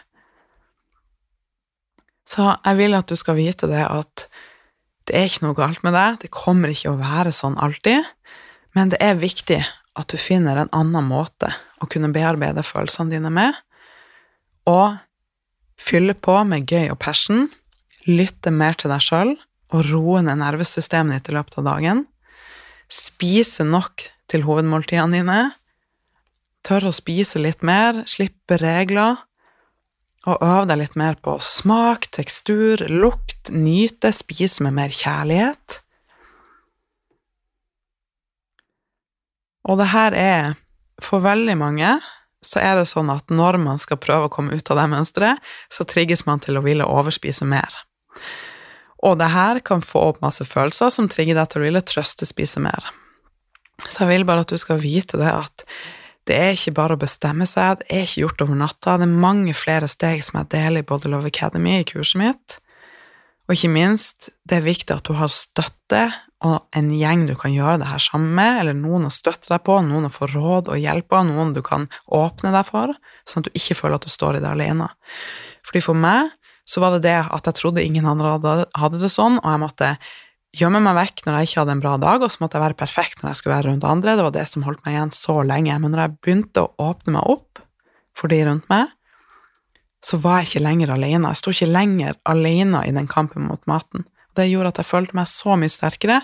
Så 2.33 2.49
jeg 2.65 2.79
vil 2.79 2.97
at 2.97 3.11
du 3.11 3.19
skal 3.19 3.37
vite 3.37 3.69
det 3.71 3.85
at 3.85 4.27
Det 5.03 5.17
er 5.19 5.27
ikke 5.27 5.43
noe 5.49 5.59
galt 5.59 5.81
med 5.83 5.97
deg, 5.97 6.19
det 6.23 6.29
kommer 6.31 6.71
ikke 6.71 6.93
å 6.93 6.99
være 7.01 7.33
sånn 7.35 7.57
alltid, 7.59 8.07
men 8.71 8.93
det 8.93 9.01
er 9.03 9.19
viktig 9.19 9.59
at 9.99 10.13
du 10.13 10.15
finner 10.15 10.61
en 10.61 10.71
annen 10.71 11.09
måte 11.09 11.49
å 11.83 11.89
kunne 11.91 12.13
bearbeide 12.15 12.63
følelsene 12.63 13.11
dine 13.11 13.33
med, 13.35 13.51
og 14.71 14.95
fylle 15.75 16.15
på 16.15 16.37
med 16.47 16.71
gøy 16.71 16.93
og 16.95 17.01
passion, 17.03 17.49
lytte 18.07 18.55
mer 18.55 18.79
til 18.79 18.95
deg 18.95 19.03
sjøl 19.03 19.35
og 19.75 19.91
roe 19.91 20.23
ned 20.23 20.39
nervesystemet 20.39 21.19
ditt 21.19 21.33
i 21.33 21.37
løpet 21.41 21.59
av 21.59 21.67
dagen, 21.73 22.07
spise 22.87 23.67
nok 23.67 24.07
til 24.31 24.47
hovedmåltidene 24.47 25.19
dine, 25.19 25.41
tørre 26.63 26.95
å 26.95 26.97
spise 26.97 27.43
litt 27.43 27.67
mer, 27.67 28.05
slippe 28.07 28.63
regler, 28.63 29.19
og 30.29 30.43
øv 30.47 30.67
deg 30.71 30.79
litt 30.79 30.99
mer 30.99 31.17
på 31.23 31.35
smak, 31.43 32.07
tekstur, 32.15 32.85
lukt, 32.89 33.51
nyte, 33.51 34.13
spise 34.15 34.63
med 34.63 34.77
mer 34.77 34.95
kjærlighet. 34.95 35.81
Og 39.67 39.79
det 39.79 39.93
her 39.93 40.19
er 40.19 40.59
For 41.03 41.19
veldig 41.23 41.57
mange 41.59 41.97
så 42.47 42.61
er 42.63 42.77
det 42.79 42.91
sånn 42.91 43.09
at 43.11 43.31
når 43.31 43.57
man 43.59 43.79
skal 43.81 43.99
prøve 43.99 44.29
å 44.29 44.31
komme 44.31 44.55
ut 44.55 44.71
av 44.71 44.79
det 44.79 44.85
mønsteret, 44.93 45.41
så 45.67 45.87
trigges 45.89 46.25
man 46.27 46.43
til 46.43 46.59
å 46.59 46.63
ville 46.63 46.87
overspise 46.87 47.47
mer. 47.49 47.75
Og 49.03 49.17
det 49.19 49.31
her 49.33 49.59
kan 49.67 49.83
få 49.83 50.05
opp 50.13 50.21
masse 50.23 50.47
følelser 50.47 50.93
som 50.95 51.09
trigger 51.11 51.39
deg 51.39 51.51
til 51.51 51.63
å 51.63 51.65
ville 51.65 51.83
trøstespise 51.87 52.63
mer. 52.63 52.87
Så 53.89 54.05
jeg 54.05 54.13
vil 54.13 54.27
bare 54.29 54.45
at 54.45 54.53
du 54.53 54.59
skal 54.63 54.79
vite 54.83 55.19
det 55.19 55.31
at 55.31 55.67
det 56.29 56.39
er 56.39 56.53
ikke 56.55 56.75
bare 56.77 56.97
å 56.97 57.01
bestemme 57.03 57.47
seg, 57.51 57.81
det 57.81 57.89
er 57.91 58.05
ikke 58.07 58.25
gjort 58.27 58.45
over 58.45 58.59
natta. 58.59 58.99
Det 59.01 59.09
er 59.09 59.23
mange 59.25 59.55
flere 59.59 59.89
steg 59.91 60.23
som 60.23 60.41
jeg 60.41 60.53
deler 60.55 60.85
i 60.85 60.87
Body 60.87 61.11
Love 61.11 61.31
Academy 61.33 61.81
i 61.81 61.87
kurset 61.89 62.21
mitt. 62.21 62.59
Og 63.49 63.57
ikke 63.57 63.73
minst, 63.75 64.31
det 64.47 64.61
er 64.61 64.69
viktig 64.69 64.95
at 64.95 65.09
du 65.09 65.17
har 65.19 65.33
støtte 65.33 66.05
og 66.43 66.65
en 66.75 66.91
gjeng 66.95 67.25
du 67.29 67.35
kan 67.39 67.53
gjøre 67.55 67.79
det 67.83 67.89
her 67.91 68.03
sammen 68.03 68.35
med, 68.35 68.61
eller 68.61 68.75
noen 68.75 69.07
å 69.07 69.15
støtte 69.15 69.51
deg 69.53 69.63
på, 69.67 69.77
noen 69.87 70.09
å 70.09 70.13
få 70.13 70.27
råd 70.31 70.73
og 70.73 70.81
hjelp 70.81 71.15
av, 71.15 71.27
noen 71.29 71.53
du 71.55 71.63
kan 71.67 71.87
åpne 72.11 72.51
deg 72.55 72.67
for, 72.67 72.95
sånn 73.29 73.45
at 73.45 73.51
du 73.51 73.59
ikke 73.59 73.79
føler 73.79 73.99
at 73.99 74.07
du 74.07 74.11
står 74.11 74.39
i 74.39 74.43
det 74.43 74.51
alene. 74.51 74.89
Fordi 75.67 75.85
for 75.85 75.99
meg 75.99 76.33
så 76.67 76.83
var 76.83 76.97
det 76.97 77.05
det 77.07 77.19
at 77.23 77.47
jeg 77.47 77.59
trodde 77.59 77.83
ingen 77.83 78.07
andre 78.07 78.35
hadde 78.79 78.99
det 79.03 79.11
sånn, 79.11 79.39
og 79.43 79.49
jeg 79.51 79.63
måtte 79.63 79.93
gjemme 80.57 80.83
meg 80.85 80.97
vekk 80.99 81.25
når 81.25 81.37
jeg 81.37 81.49
ikke 81.49 81.61
hadde 81.63 81.75
en 81.77 81.83
bra 81.83 81.93
dag, 82.01 82.25
og 82.25 82.33
så 82.33 82.43
måtte 82.43 82.59
jeg 82.59 82.67
være 82.67 82.81
perfekt 82.83 83.23
når 83.23 83.33
jeg 83.33 83.41
skulle 83.41 83.57
være 83.57 83.71
rundt 83.71 83.87
andre. 83.89 84.17
Det 84.19 84.27
var 84.27 84.35
det 84.37 84.47
som 84.51 84.67
holdt 84.67 84.83
meg 84.85 84.97
igjen 84.97 85.15
så 85.17 85.39
lenge. 85.47 85.79
Men 85.83 85.95
når 85.95 86.05
jeg 86.05 86.17
begynte 86.19 86.65
å 86.65 86.91
åpne 86.91 87.17
meg 87.17 87.31
opp 87.35 87.63
for 88.17 88.33
de 88.33 88.43
rundt 88.49 88.69
meg, 88.73 88.93
så 90.03 90.19
var 90.19 90.41
jeg 90.41 90.51
ikke 90.51 90.65
lenger 90.67 90.93
alene. 90.97 91.31
Jeg 91.31 91.41
sto 91.41 91.55
ikke 91.55 91.71
lenger 91.71 92.19
alene 92.29 92.83
i 92.89 92.95
den 92.95 93.09
kampen 93.11 93.47
mot 93.47 93.63
maten. 93.71 94.05
Det 94.37 94.49
gjorde 94.49 94.73
at 94.73 94.81
jeg 94.81 94.89
følte 94.89 95.17
meg 95.17 95.29
så 95.31 95.57
mye 95.61 95.73
sterkere, 95.73 96.21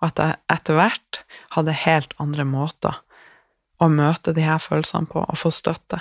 og 0.00 0.08
at 0.08 0.22
jeg 0.22 0.38
etter 0.56 0.78
hvert 0.78 1.20
hadde 1.56 1.76
helt 1.84 2.16
andre 2.22 2.46
måter 2.48 3.02
å 3.80 3.88
møte 3.92 4.34
de 4.36 4.44
her 4.44 4.60
følelsene 4.60 5.08
på 5.08 5.22
og 5.22 5.38
få 5.40 5.52
støtte. 5.54 6.00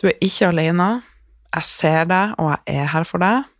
Du 0.00 0.08
er 0.10 0.18
ikke 0.24 0.50
alene. 0.50 0.88
Jeg 1.54 1.68
ser 1.68 2.08
deg, 2.10 2.34
og 2.40 2.50
jeg 2.50 2.80
er 2.82 2.88
her 2.94 3.06
for 3.06 3.22
deg. 3.22 3.50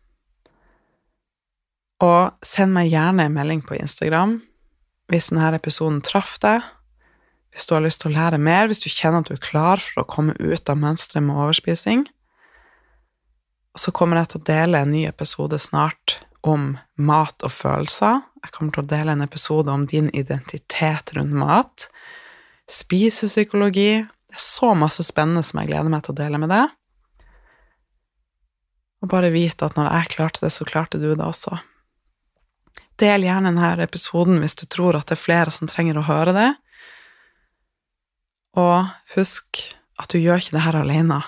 Og 2.03 2.35
send 2.45 2.75
meg 2.75 2.91
gjerne 2.91 3.29
en 3.29 3.37
melding 3.37 3.63
på 3.67 3.77
Instagram 3.79 4.41
hvis 5.13 5.29
denne 5.29 5.53
episoden 5.53 6.01
traff 6.05 6.39
deg, 6.41 6.63
hvis 7.53 7.69
du 7.69 7.75
har 7.77 7.85
lyst 7.85 8.01
til 8.03 8.11
å 8.11 8.17
lære 8.17 8.41
mer, 8.43 8.67
hvis 8.67 8.83
du 8.83 8.89
kjenner 8.91 9.23
at 9.23 9.29
du 9.31 9.37
er 9.37 9.43
klar 9.45 9.83
for 9.83 10.03
å 10.03 10.09
komme 10.11 10.35
ut 10.41 10.71
av 10.71 10.81
mønsteret 10.81 11.23
med 11.23 11.37
overspising. 11.37 12.07
Og 13.75 13.83
så 13.83 13.93
kommer 13.95 14.23
jeg 14.23 14.33
til 14.33 14.41
å 14.41 14.47
dele 14.49 14.81
en 14.81 14.95
ny 14.95 15.05
episode 15.07 15.59
snart 15.63 16.19
om 16.45 16.75
mat 16.97 17.45
og 17.47 17.53
følelser. 17.55 18.23
Jeg 18.45 18.55
kommer 18.57 18.75
til 18.75 18.85
å 18.85 18.91
dele 18.91 19.15
en 19.15 19.25
episode 19.25 19.73
om 19.73 19.87
din 19.89 20.11
identitet 20.17 21.15
rundt 21.17 21.37
mat. 21.37 21.87
Spisepsykologi. 22.71 23.91
Det 24.05 24.41
er 24.41 24.43
så 24.43 24.73
masse 24.79 25.05
spennende 25.07 25.45
som 25.47 25.61
jeg 25.61 25.71
gleder 25.71 25.93
meg 25.93 26.05
til 26.07 26.15
å 26.15 26.21
dele 26.25 26.41
med 26.43 26.51
deg. 26.53 26.75
Og 29.05 29.11
bare 29.13 29.31
vite 29.35 29.69
at 29.69 29.77
når 29.79 29.91
jeg 29.93 30.13
klarte 30.17 30.45
det, 30.47 30.53
så 30.55 30.67
klarte 30.69 30.99
du 30.99 31.11
det 31.13 31.25
også. 31.25 31.61
Del 33.01 33.27
gjerne 33.27 33.51
denne 33.51 33.85
episoden 33.85 34.39
hvis 34.43 34.55
du 34.61 34.67
tror 34.71 34.99
at 34.99 35.09
det 35.11 35.17
er 35.17 35.25
flere 35.25 35.55
som 35.55 35.71
trenger 35.71 35.99
å 35.99 36.07
høre 36.07 36.35
det. 36.37 36.51
Og 38.59 38.91
husk 39.17 39.65
at 40.01 40.15
du 40.15 40.21
gjør 40.21 40.43
ikke 40.43 40.57
det 40.57 40.67
her 40.67 40.79
alene. 40.79 41.21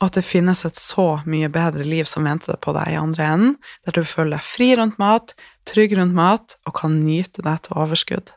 Og 0.00 0.08
at 0.10 0.16
det 0.18 0.26
finnes 0.28 0.60
et 0.68 0.76
så 0.76 1.20
mye 1.28 1.48
bedre 1.52 1.84
liv 1.84 2.08
som 2.08 2.26
venter 2.28 2.56
på 2.60 2.72
deg 2.76 2.92
i 2.92 2.98
andre 3.00 3.28
enden, 3.32 3.54
der 3.84 3.96
du 3.96 4.02
føler 4.04 4.36
deg 4.36 4.48
fri 4.48 4.72
rundt 4.76 4.98
mat, 5.00 5.32
trygg 5.68 5.96
rundt 5.96 6.16
mat 6.16 6.58
og 6.68 6.76
kan 6.80 6.98
nyte 7.04 7.44
deg 7.44 7.62
til 7.64 7.80
overskudd. 7.80 8.32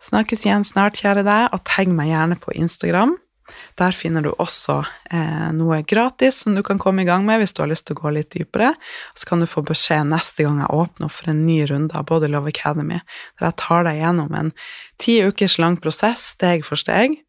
Snakkes 0.00 0.46
igjen 0.46 0.64
snart, 0.64 0.96
kjære 0.96 1.26
deg, 1.26 1.50
og 1.52 1.66
tagg 1.68 1.90
meg 1.92 2.08
gjerne 2.08 2.38
på 2.40 2.54
Instagram. 2.56 3.18
Der 3.80 3.94
finner 3.96 4.24
du 4.24 4.30
også 4.32 4.80
eh, 5.10 5.48
noe 5.56 5.80
gratis 5.88 6.42
som 6.44 6.56
du 6.56 6.62
kan 6.66 6.80
komme 6.82 7.04
i 7.04 7.08
gang 7.08 7.24
med 7.28 7.40
hvis 7.40 7.54
du 7.56 7.62
har 7.64 7.70
lyst 7.70 7.88
til 7.88 7.98
å 7.98 8.02
gå 8.02 8.12
litt 8.16 8.30
dypere. 8.34 8.72
Så 9.14 9.28
kan 9.30 9.42
du 9.42 9.48
få 9.50 9.64
beskjed 9.66 10.10
neste 10.10 10.46
gang 10.46 10.60
jeg 10.62 10.74
åpner 10.74 11.08
opp 11.08 11.16
for 11.16 11.32
en 11.32 11.44
ny 11.46 11.62
runde 11.70 11.96
av 11.96 12.06
Body 12.10 12.30
Love 12.30 12.52
Academy, 12.52 13.00
der 13.38 13.50
jeg 13.50 13.60
tar 13.62 13.88
deg 13.88 14.00
gjennom 14.02 14.36
en 14.36 14.52
ti 15.00 15.20
ukers 15.24 15.58
lang 15.62 15.80
prosess, 15.80 16.32
steg 16.36 16.66
for 16.68 16.80
steg, 16.80 17.20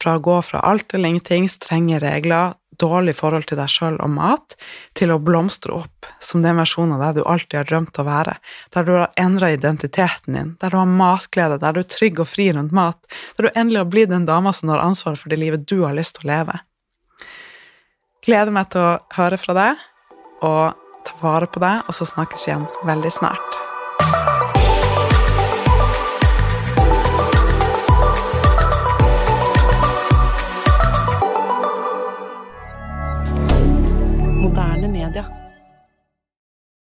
fra 0.00 0.16
å 0.16 0.24
gå 0.24 0.38
fra 0.44 0.62
alt 0.64 0.94
eller 0.96 1.12
ingenting, 1.12 1.48
strenge 1.52 2.00
regler, 2.00 2.56
dårlig 2.80 3.14
forhold 3.18 3.46
til 3.50 3.60
deg 3.60 3.70
sjøl 3.70 3.98
og 4.00 4.10
mat, 4.14 4.56
til 4.98 5.12
å 5.12 5.20
blomstre 5.22 5.76
opp 5.82 6.08
som 6.22 6.44
den 6.44 6.58
versjonen 6.60 6.96
av 6.96 7.04
deg 7.04 7.20
du 7.20 7.28
alltid 7.28 7.58
har 7.60 7.68
drømt 7.68 8.00
å 8.00 8.06
være, 8.08 8.36
der 8.74 8.88
du 8.88 8.92
har 8.96 9.14
endra 9.20 9.52
identiteten 9.54 10.38
din, 10.38 10.52
der 10.60 10.72
du 10.72 10.80
har 10.80 10.90
matglede, 10.90 11.60
der 11.62 11.76
du 11.76 11.82
er 11.84 11.90
trygg 11.96 12.22
og 12.24 12.30
fri 12.30 12.50
rundt 12.56 12.74
mat, 12.76 12.98
der 13.36 13.48
du 13.48 13.52
endelig 13.54 13.82
har 13.82 13.92
blitt 13.92 14.12
den 14.12 14.28
dama 14.28 14.54
som 14.56 14.72
har 14.72 14.84
ansvaret 14.84 15.20
for 15.20 15.32
det 15.32 15.40
livet 15.40 15.68
du 15.68 15.82
har 15.84 15.96
lyst 15.96 16.18
til 16.18 16.28
å 16.28 16.32
leve. 16.34 16.60
Gleder 18.26 18.52
meg 18.52 18.72
til 18.72 18.84
å 18.84 18.98
høre 19.16 19.40
fra 19.40 19.56
deg, 19.56 19.88
og 20.44 20.76
ta 21.06 21.18
vare 21.22 21.48
på 21.48 21.62
deg, 21.62 21.84
og 21.88 21.96
så 21.96 22.08
snakkes 22.08 22.46
vi 22.46 22.52
igjen 22.52 22.70
veldig 22.88 23.12
snart. 23.20 23.69